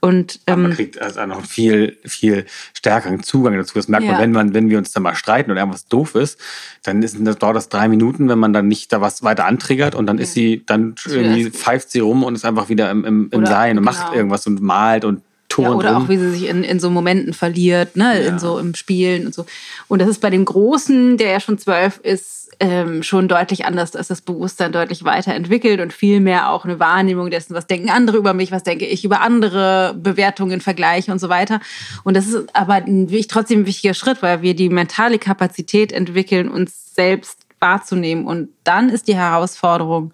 [0.00, 3.74] Und, ähm, man kriegt also noch viel, viel stärkeren Zugang dazu.
[3.74, 4.12] Das merkt ja.
[4.12, 6.38] man, wenn man, wenn wir uns da mal streiten oder irgendwas doof ist,
[6.84, 9.94] dann ist das, dauert das drei Minuten, wenn man dann nicht da was weiter antriggert
[9.94, 13.28] und dann ist sie, dann irgendwie pfeift sie rum und ist einfach wieder im, im,
[13.32, 13.96] im Sein und genau.
[13.96, 15.22] macht irgendwas und malt und
[15.58, 18.28] ja, oder auch wie sie sich in, in so Momenten verliert, ne, ja.
[18.28, 19.46] in so im Spielen und so.
[19.88, 23.90] Und das ist bei dem Großen, der ja schon zwölf ist, ähm, schon deutlich anders.
[23.90, 27.90] Da ist das Bewusstsein deutlich weiterentwickelt und viel mehr auch eine Wahrnehmung dessen, was denken
[27.90, 31.60] andere über mich, was denke ich über andere Bewertungen, Vergleiche und so weiter.
[32.04, 36.48] Und das ist aber ein, trotzdem ein wichtiger Schritt, weil wir die mentale Kapazität entwickeln,
[36.48, 38.26] uns selbst wahrzunehmen.
[38.26, 40.12] Und dann ist die Herausforderung,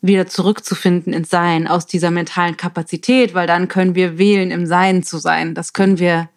[0.00, 5.02] wieder zurückzufinden ins Sein aus dieser mentalen Kapazität, weil dann können wir wählen, im Sein
[5.02, 5.54] zu sein.
[5.54, 6.28] Das können wir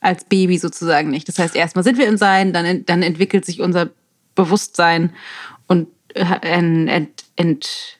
[0.00, 1.28] als Baby sozusagen nicht.
[1.28, 3.90] Das heißt, erstmal sind wir im Sein, dann, dann entwickelt sich unser
[4.34, 5.12] Bewusstsein
[5.66, 7.98] und äh, ent, ent,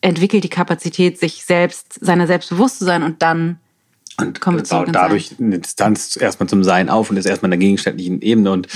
[0.00, 3.58] entwickelt die Kapazität, sich selbst, seiner selbst bewusst zu sein und dann
[4.16, 7.58] und kommen wir baut dadurch eine Distanz erstmal zum Sein auf und ist erstmal in
[7.58, 8.52] der gegenständlichen Ebene.
[8.52, 8.68] Und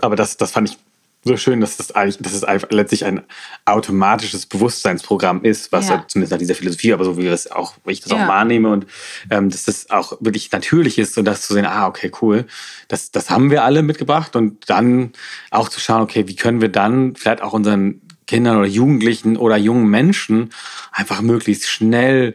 [0.00, 0.78] aber das, das fand ich
[1.24, 3.22] so schön, dass das eigentlich, dass es einfach letztlich ein
[3.64, 6.04] automatisches Bewusstseinsprogramm ist, was ja.
[6.06, 8.24] zumindest nach dieser Philosophie, aber so wie das auch, wie ich das ja.
[8.24, 8.86] auch wahrnehme und
[9.30, 12.46] ähm, dass das auch wirklich natürlich ist und das zu sehen, ah, okay, cool,
[12.88, 15.12] das, das haben wir alle mitgebracht und dann
[15.50, 19.56] auch zu schauen, okay, wie können wir dann vielleicht auch unseren Kindern oder Jugendlichen oder
[19.56, 20.50] jungen Menschen
[20.92, 22.34] einfach möglichst schnell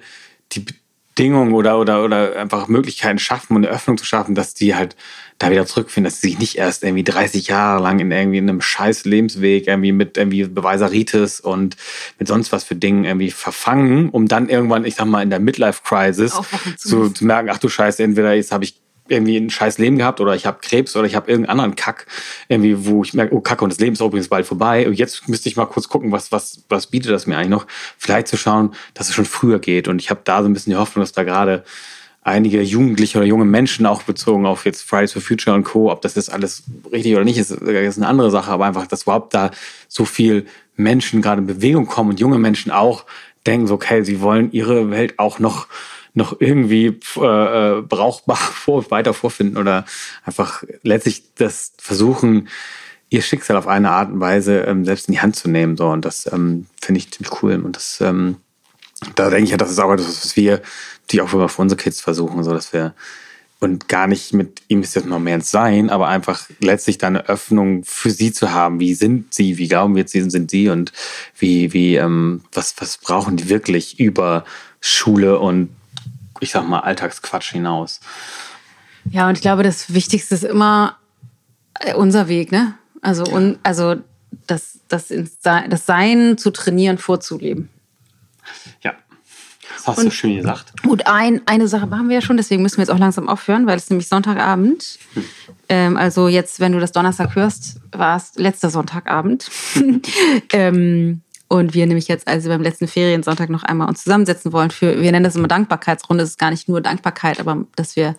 [0.51, 0.65] die
[1.19, 4.95] Bedingungen oder, oder, oder einfach Möglichkeiten schaffen und eine Öffnung zu schaffen, dass die halt
[5.37, 8.61] da wieder zurückfinden, dass sie sich nicht erst irgendwie 30 Jahre lang in irgendwie einem
[8.61, 11.75] scheiß Lebensweg irgendwie mit irgendwie Beweiseritis und
[12.19, 15.41] mit sonst was für Dingen irgendwie verfangen, um dann irgendwann, ich sag mal, in der
[15.41, 16.39] Midlife-Crisis
[16.77, 18.79] zu, zu merken, ach du Scheiße, entweder jetzt habe ich
[19.09, 22.05] irgendwie ein scheiß Leben gehabt oder ich habe Krebs oder ich habe irgendeinen anderen Kack,
[22.47, 24.87] irgendwie, wo ich merke, oh Kacke, und das Leben ist übrigens bald vorbei.
[24.87, 27.67] Und jetzt müsste ich mal kurz gucken, was, was, was bietet das mir eigentlich noch?
[27.97, 29.87] Vielleicht zu schauen, dass es schon früher geht.
[29.87, 31.63] Und ich habe da so ein bisschen die Hoffnung, dass da gerade
[32.21, 36.01] einige Jugendliche oder junge Menschen auch bezogen auf jetzt Fridays for Future und Co., ob
[36.01, 39.33] das jetzt alles richtig oder nicht ist, ist eine andere Sache, aber einfach, dass überhaupt
[39.33, 39.51] da
[39.87, 40.45] so viel
[40.75, 43.05] Menschen gerade in Bewegung kommen und junge Menschen auch
[43.45, 45.67] denken so, okay, sie wollen ihre Welt auch noch
[46.19, 49.85] noch irgendwie äh, äh brauchbar vor, weiter vorfinden oder
[50.23, 52.49] einfach letztlich das versuchen,
[53.09, 55.77] ihr Schicksal auf eine Art und Weise ähm, selbst in die Hand zu nehmen.
[55.77, 55.87] So.
[55.87, 57.55] Und das ähm, finde ich ziemlich cool.
[57.55, 58.37] Und das, ähm,
[59.15, 60.61] da denke ich ja, das ist auch etwas, was wir
[61.09, 62.93] die auch immer für unsere Kids versuchen, so dass wir
[63.61, 67.07] und gar nicht mit ihm ist jetzt noch mehr ins Sein, aber einfach letztlich da
[67.07, 68.79] eine Öffnung für sie zu haben.
[68.79, 69.57] Wie sind sie?
[69.57, 70.69] Wie glauben wir, sie sind sie?
[70.69, 70.93] Und
[71.37, 74.45] wie, wie, ähm, was, was brauchen die wirklich über
[74.79, 75.69] Schule und
[76.39, 77.99] ich sag mal Alltagsquatsch hinaus?
[79.09, 80.97] Ja, und ich glaube, das Wichtigste ist immer
[81.79, 82.75] äh, unser Weg, ne?
[83.01, 83.95] Also, un, also
[84.47, 85.11] das, das,
[85.41, 87.69] das Sein zu trainieren, vorzuleben.
[88.83, 88.93] Ja,
[89.75, 90.81] das hast und, du schön gesagt.
[90.83, 93.67] Gut, ein, eine Sache machen wir ja schon, deswegen müssen wir jetzt auch langsam aufhören,
[93.67, 94.99] weil es nämlich Sonntagabend.
[95.13, 95.25] Hm.
[95.69, 99.49] Ähm, also jetzt, wenn du das Donnerstag hörst, war es letzter Sonntagabend.
[100.51, 105.01] ähm, und wir nämlich jetzt also beim letzten Feriensonntag noch einmal uns zusammensetzen wollen für,
[105.01, 106.23] wir nennen das immer Dankbarkeitsrunde.
[106.23, 108.15] Es ist gar nicht nur Dankbarkeit, aber dass wir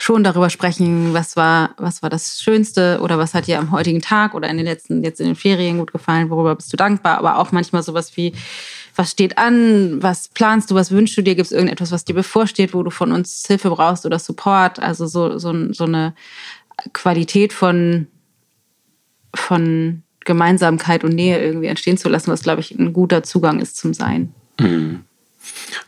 [0.00, 4.00] schon darüber sprechen, was war, was war das Schönste oder was hat dir am heutigen
[4.00, 7.18] Tag oder in den letzten, jetzt in den Ferien gut gefallen, worüber bist du dankbar,
[7.18, 8.32] aber auch manchmal sowas wie,
[8.96, 12.14] was steht an, was planst du, was wünschst du dir, gibt es irgendetwas, was dir
[12.14, 16.14] bevorsteht, wo du von uns Hilfe brauchst oder Support, also so, so, so eine
[16.92, 18.08] Qualität von,
[19.34, 23.76] von Gemeinsamkeit und Nähe irgendwie entstehen zu lassen, was, glaube ich, ein guter Zugang ist
[23.76, 24.34] zum Sein.
[24.60, 25.04] Mhm.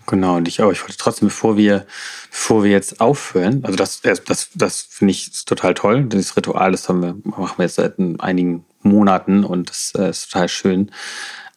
[0.06, 0.72] Genau, und ich auch.
[0.72, 1.86] Ich wollte trotzdem, bevor wir,
[2.30, 6.04] bevor wir jetzt aufhören, also das, das, das finde ich total toll.
[6.04, 10.30] Das Ritual, das haben wir, machen wir jetzt seit einigen Monaten und das äh, ist
[10.30, 10.90] total schön.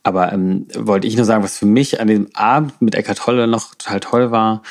[0.03, 3.47] Aber ähm, wollte ich nur sagen, was für mich an dem Abend mit Eckart Tolle
[3.47, 4.61] noch total toll war,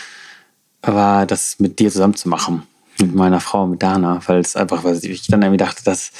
[0.82, 2.64] war das mit dir zusammen zu machen.
[3.00, 6.12] Mit meiner Frau, mit Dana, weil es einfach, weil ich dann irgendwie dachte, dass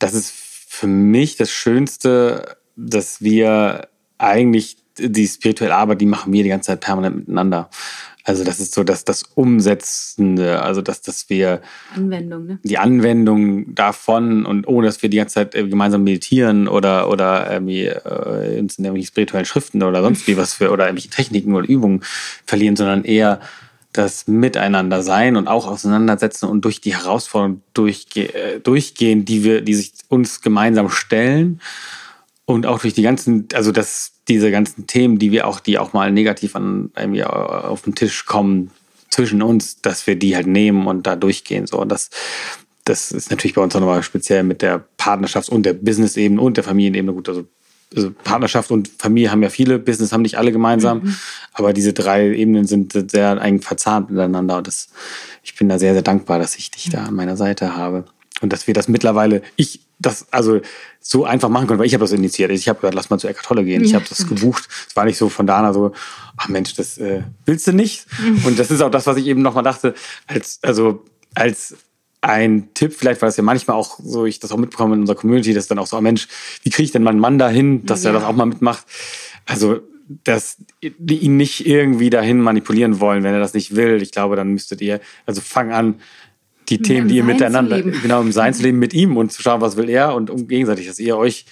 [0.00, 0.34] das ist
[0.78, 6.68] für mich das Schönste, dass wir eigentlich die spirituelle Arbeit, die machen wir die ganze
[6.68, 7.68] Zeit permanent miteinander.
[8.22, 11.62] Also das ist so dass das Umsetzende, also dass, dass wir
[11.96, 12.58] Anwendung, ne?
[12.62, 17.86] die Anwendung davon und ohne dass wir die ganze Zeit gemeinsam meditieren oder, oder irgendwie,
[17.86, 21.66] äh, uns in irgendwelchen spirituellen Schriften oder sonst wie was für oder irgendwelche Techniken oder
[21.66, 22.02] Übungen
[22.44, 23.40] verlieren, sondern eher
[23.92, 29.62] das Miteinander sein und auch auseinandersetzen und durch die Herausforderungen durchge äh, durchgehen, die wir,
[29.62, 31.60] die sich uns gemeinsam stellen
[32.44, 35.92] und auch durch die ganzen, also das diese ganzen Themen, die wir auch, die auch
[35.92, 38.70] mal negativ an irgendwie auf den Tisch kommen
[39.10, 41.66] zwischen uns, dass wir die halt nehmen und da durchgehen.
[41.66, 42.10] So, und das,
[42.84, 46.56] das ist natürlich bei uns auch nochmal speziell mit der Partnerschafts- und der Business-Ebene und
[46.56, 47.28] der Familienebene gut.
[47.28, 47.46] Also,
[47.94, 51.16] also, Partnerschaft und Familie haben ja viele, Business haben nicht alle gemeinsam, mhm.
[51.52, 54.58] aber diese drei Ebenen sind sehr eng verzahnt miteinander.
[54.58, 54.88] Und das,
[55.42, 58.04] ich bin da sehr, sehr dankbar, dass ich dich da an meiner Seite habe.
[58.40, 60.60] Und dass wir das mittlerweile, ich das also
[61.00, 62.50] so einfach machen können, weil ich habe das initiiert.
[62.52, 63.82] Ich habe gesagt, lass mal zu Eckart Tolle gehen.
[63.82, 64.68] Ich habe das gebucht.
[64.88, 65.92] Es war nicht so von Dana so,
[66.36, 68.06] ach Mensch, das äh, willst du nicht.
[68.20, 68.44] Mhm.
[68.44, 69.94] Und das ist auch das, was ich eben nochmal dachte,
[70.26, 71.76] als, also als
[72.20, 75.16] ein Tipp, vielleicht, weil es ja manchmal auch so, ich das auch mitbekomme in unserer
[75.16, 76.28] Community, dass dann auch so, oh Mensch,
[76.62, 78.10] wie kriege ich denn meinen Mann dahin, dass ja.
[78.10, 78.84] er das auch mal mitmacht?
[79.46, 79.80] Also,
[80.24, 84.00] dass die ihn nicht irgendwie dahin manipulieren wollen, wenn er das nicht will.
[84.02, 85.96] Ich glaube, dann müsstet ihr, also fang an,
[86.68, 89.88] die Themen, die ihr miteinander, genau im Seinsleben mit ihm und zu schauen, was will
[89.88, 91.46] er und um gegenseitig, dass ihr euch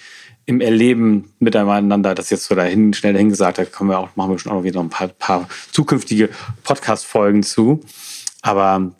[0.45, 4.31] im Erleben miteinander, das jetzt so dahin schnell dahin gesagt, da kommen wir auch, machen
[4.31, 6.29] wir schon auch noch wieder ein paar, paar zukünftige
[6.63, 7.81] Podcast-Folgen zu.
[8.41, 8.95] Aber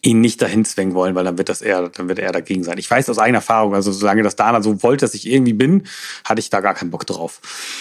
[0.00, 2.78] ihn nicht dahin zwängen wollen, weil dann wird das eher, dann wird er dagegen sein.
[2.78, 5.84] Ich weiß aus eigener Erfahrung, also solange das Dana so wollte, dass ich irgendwie bin,
[6.24, 7.40] hatte ich da gar keinen Bock drauf.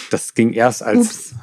[0.10, 1.36] Das ging erst als,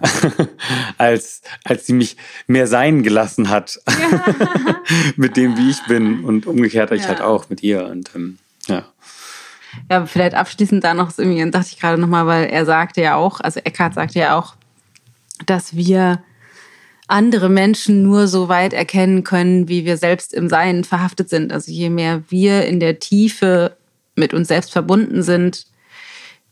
[0.98, 2.16] als, als sie mich
[2.48, 4.24] mehr sein gelassen hat ja.
[5.16, 7.08] mit dem, wie ich bin und umgekehrt ich ja.
[7.08, 8.84] halt auch mit ihr und ähm, ja.
[9.90, 13.40] Ja, vielleicht abschließend da noch irgendwie, dachte ich gerade nochmal, weil er sagte ja auch,
[13.40, 14.54] also Eckhart sagte ja auch,
[15.46, 16.22] dass wir
[17.06, 21.52] andere Menschen nur so weit erkennen können, wie wir selbst im Sein verhaftet sind.
[21.52, 23.76] Also je mehr wir in der Tiefe
[24.16, 25.66] mit uns selbst verbunden sind,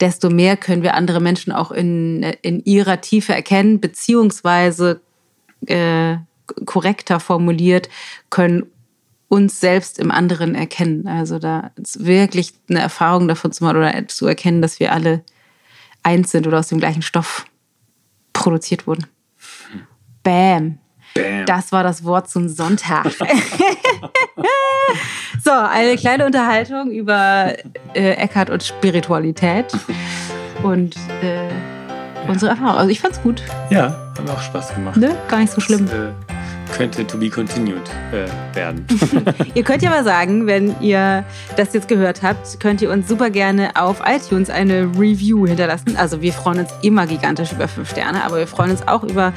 [0.01, 5.01] desto mehr können wir andere Menschen auch in, in ihrer Tiefe erkennen, beziehungsweise
[5.67, 6.17] äh,
[6.67, 7.89] korrekter formuliert,
[8.29, 8.67] können
[9.29, 11.07] uns selbst im anderen erkennen.
[11.09, 15.25] Also da ist wirklich eine Erfahrung davon zu machen oder zu erkennen, dass wir alle
[16.03, 17.47] eins sind oder aus dem gleichen Stoff
[18.35, 19.07] produziert wurden.
[20.23, 20.79] Bam.
[21.15, 21.47] Bam.
[21.47, 23.07] Das war das Wort zum Sonntag.
[25.45, 27.55] so, eine kleine Unterhaltung über
[27.95, 29.67] äh, Eckhart und Spiritualität
[30.63, 31.49] und äh,
[32.29, 32.77] unsere Erfahrung.
[32.77, 33.43] Also ich fand's gut.
[33.71, 34.97] Ja, hat auch Spaß gemacht.
[34.97, 35.15] Ne?
[35.29, 35.87] Gar nicht so schlimm.
[35.87, 36.32] Das, äh,
[36.73, 38.85] könnte to be continued äh, werden.
[39.55, 41.25] ihr könnt ja mal sagen, wenn ihr
[41.57, 45.97] das jetzt gehört habt, könnt ihr uns super gerne auf iTunes eine Review hinterlassen.
[45.97, 49.33] Also wir freuen uns immer gigantisch über fünf Sterne, aber wir freuen uns auch über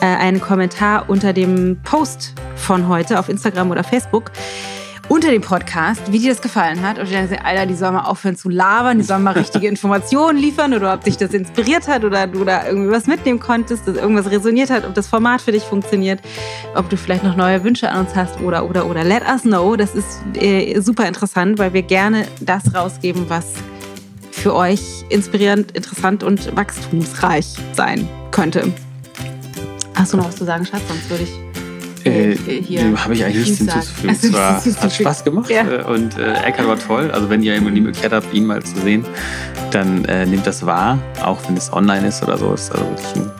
[0.00, 4.32] äh, einen Kommentar unter dem Post von heute auf Instagram oder Facebook
[5.10, 7.00] unter dem Podcast, wie dir das gefallen hat.
[7.00, 10.38] Und ich denke, Alter, die sollen mal aufhören zu labern, die sollen mal richtige Informationen
[10.38, 13.96] liefern oder ob dich das inspiriert hat oder du da irgendwie was mitnehmen konntest, dass
[13.96, 16.20] irgendwas resoniert hat, ob das Format für dich funktioniert,
[16.76, 19.02] ob du vielleicht noch neue Wünsche an uns hast oder, oder, oder.
[19.02, 19.74] Let us know.
[19.74, 23.46] Das ist äh, super interessant, weil wir gerne das rausgeben, was
[24.30, 28.72] für euch inspirierend, interessant und wachstumsreich sein könnte.
[29.96, 30.82] Hast du noch was zu sagen, Schatz?
[30.86, 31.49] Sonst würde ich
[32.06, 34.10] äh, Äh, hier dem habe ich eigentlich nichts hinzuzufügen.
[34.10, 34.32] Also, Es
[34.76, 34.92] war, hat.
[34.92, 35.62] Spaß gemacht Ja.
[35.62, 37.10] äh, und äh, Eckart war toll.
[37.10, 39.04] Also wenn ihr irgendwie die Möglichkeit habt, ihn mal zu sehen,
[39.70, 42.52] dann äh, nehmt das wahr, auch wenn es online ist oder so.
[42.54, 42.84] Ist also
[43.16, 43.30] ein,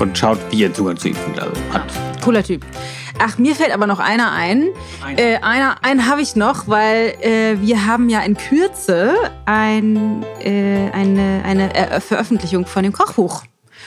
[0.00, 1.42] und schaut, wie ihr Zugang zu ihm findet.
[1.42, 1.82] Also hat
[2.22, 2.64] Cooler Typ.
[3.20, 4.68] Ach, mir fällt aber noch einer ein.
[5.04, 5.18] Einer.
[5.18, 10.88] Äh, einer, einen habe ich noch, weil äh, wir haben ja in Kürze ein, äh,
[10.92, 13.42] eine, eine äh, Veröffentlichung von dem Kochbuch.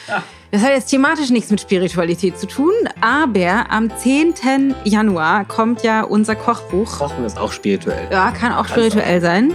[0.10, 0.22] Ah.
[0.52, 4.76] Das hat jetzt thematisch nichts mit Spiritualität zu tun, aber am 10.
[4.84, 6.98] Januar kommt ja unser Kochbuch.
[6.98, 8.10] Kochen ist auch spirituell.
[8.12, 9.54] Ja, kann auch spirituell sein.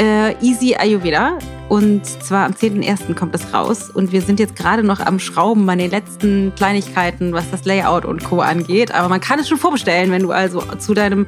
[0.00, 1.38] Äh, Easy Ayurveda.
[1.68, 3.14] Und zwar am 10.01.
[3.14, 3.88] kommt es raus.
[3.88, 8.04] Und wir sind jetzt gerade noch am Schrauben bei den letzten Kleinigkeiten, was das Layout
[8.04, 8.40] und Co.
[8.40, 8.92] angeht.
[8.92, 11.24] Aber man kann es schon vorbestellen, wenn du also zu deinem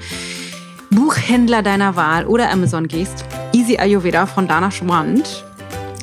[0.91, 3.25] Buchhändler deiner Wahl oder Amazon gehst.
[3.53, 5.45] Easy Ayurveda von Dana Schwand.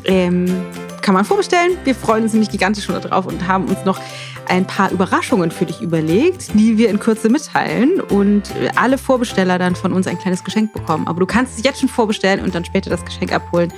[0.05, 0.66] Ähm,
[1.01, 1.77] kann man vorbestellen.
[1.83, 3.99] Wir freuen uns nämlich gigantisch schon darauf und haben uns noch
[4.47, 9.75] ein paar Überraschungen für dich überlegt, die wir in Kürze mitteilen und alle Vorbesteller dann
[9.75, 11.07] von uns ein kleines Geschenk bekommen.
[11.07, 13.73] Aber du kannst es jetzt schon vorbestellen und dann später das Geschenk abholen.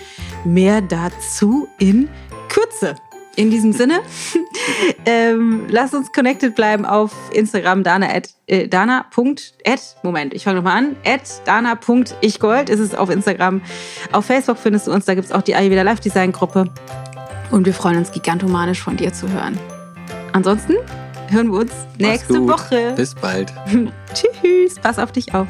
[0.45, 2.09] Mehr dazu in
[2.49, 2.95] Kürze.
[3.36, 4.01] In diesem Sinne,
[5.07, 9.05] ähm, lass uns connected bleiben auf Instagram dana at, äh, dana.
[9.65, 10.95] At, Moment, ich fange nochmal an.
[11.03, 13.61] At dana.ichgold ist es auf Instagram.
[14.11, 16.71] Auf Facebook findest du uns, da gibt es auch die Ayurveda Live Design Gruppe.
[17.54, 19.60] Und wir freuen uns gigantomanisch von dir zu hören.
[20.32, 20.74] Ansonsten
[21.30, 22.47] hören wir uns nächste.
[22.47, 22.93] Woche.
[22.95, 23.54] Bis bald.
[24.16, 25.45] Tschüss, pass auf dich auf.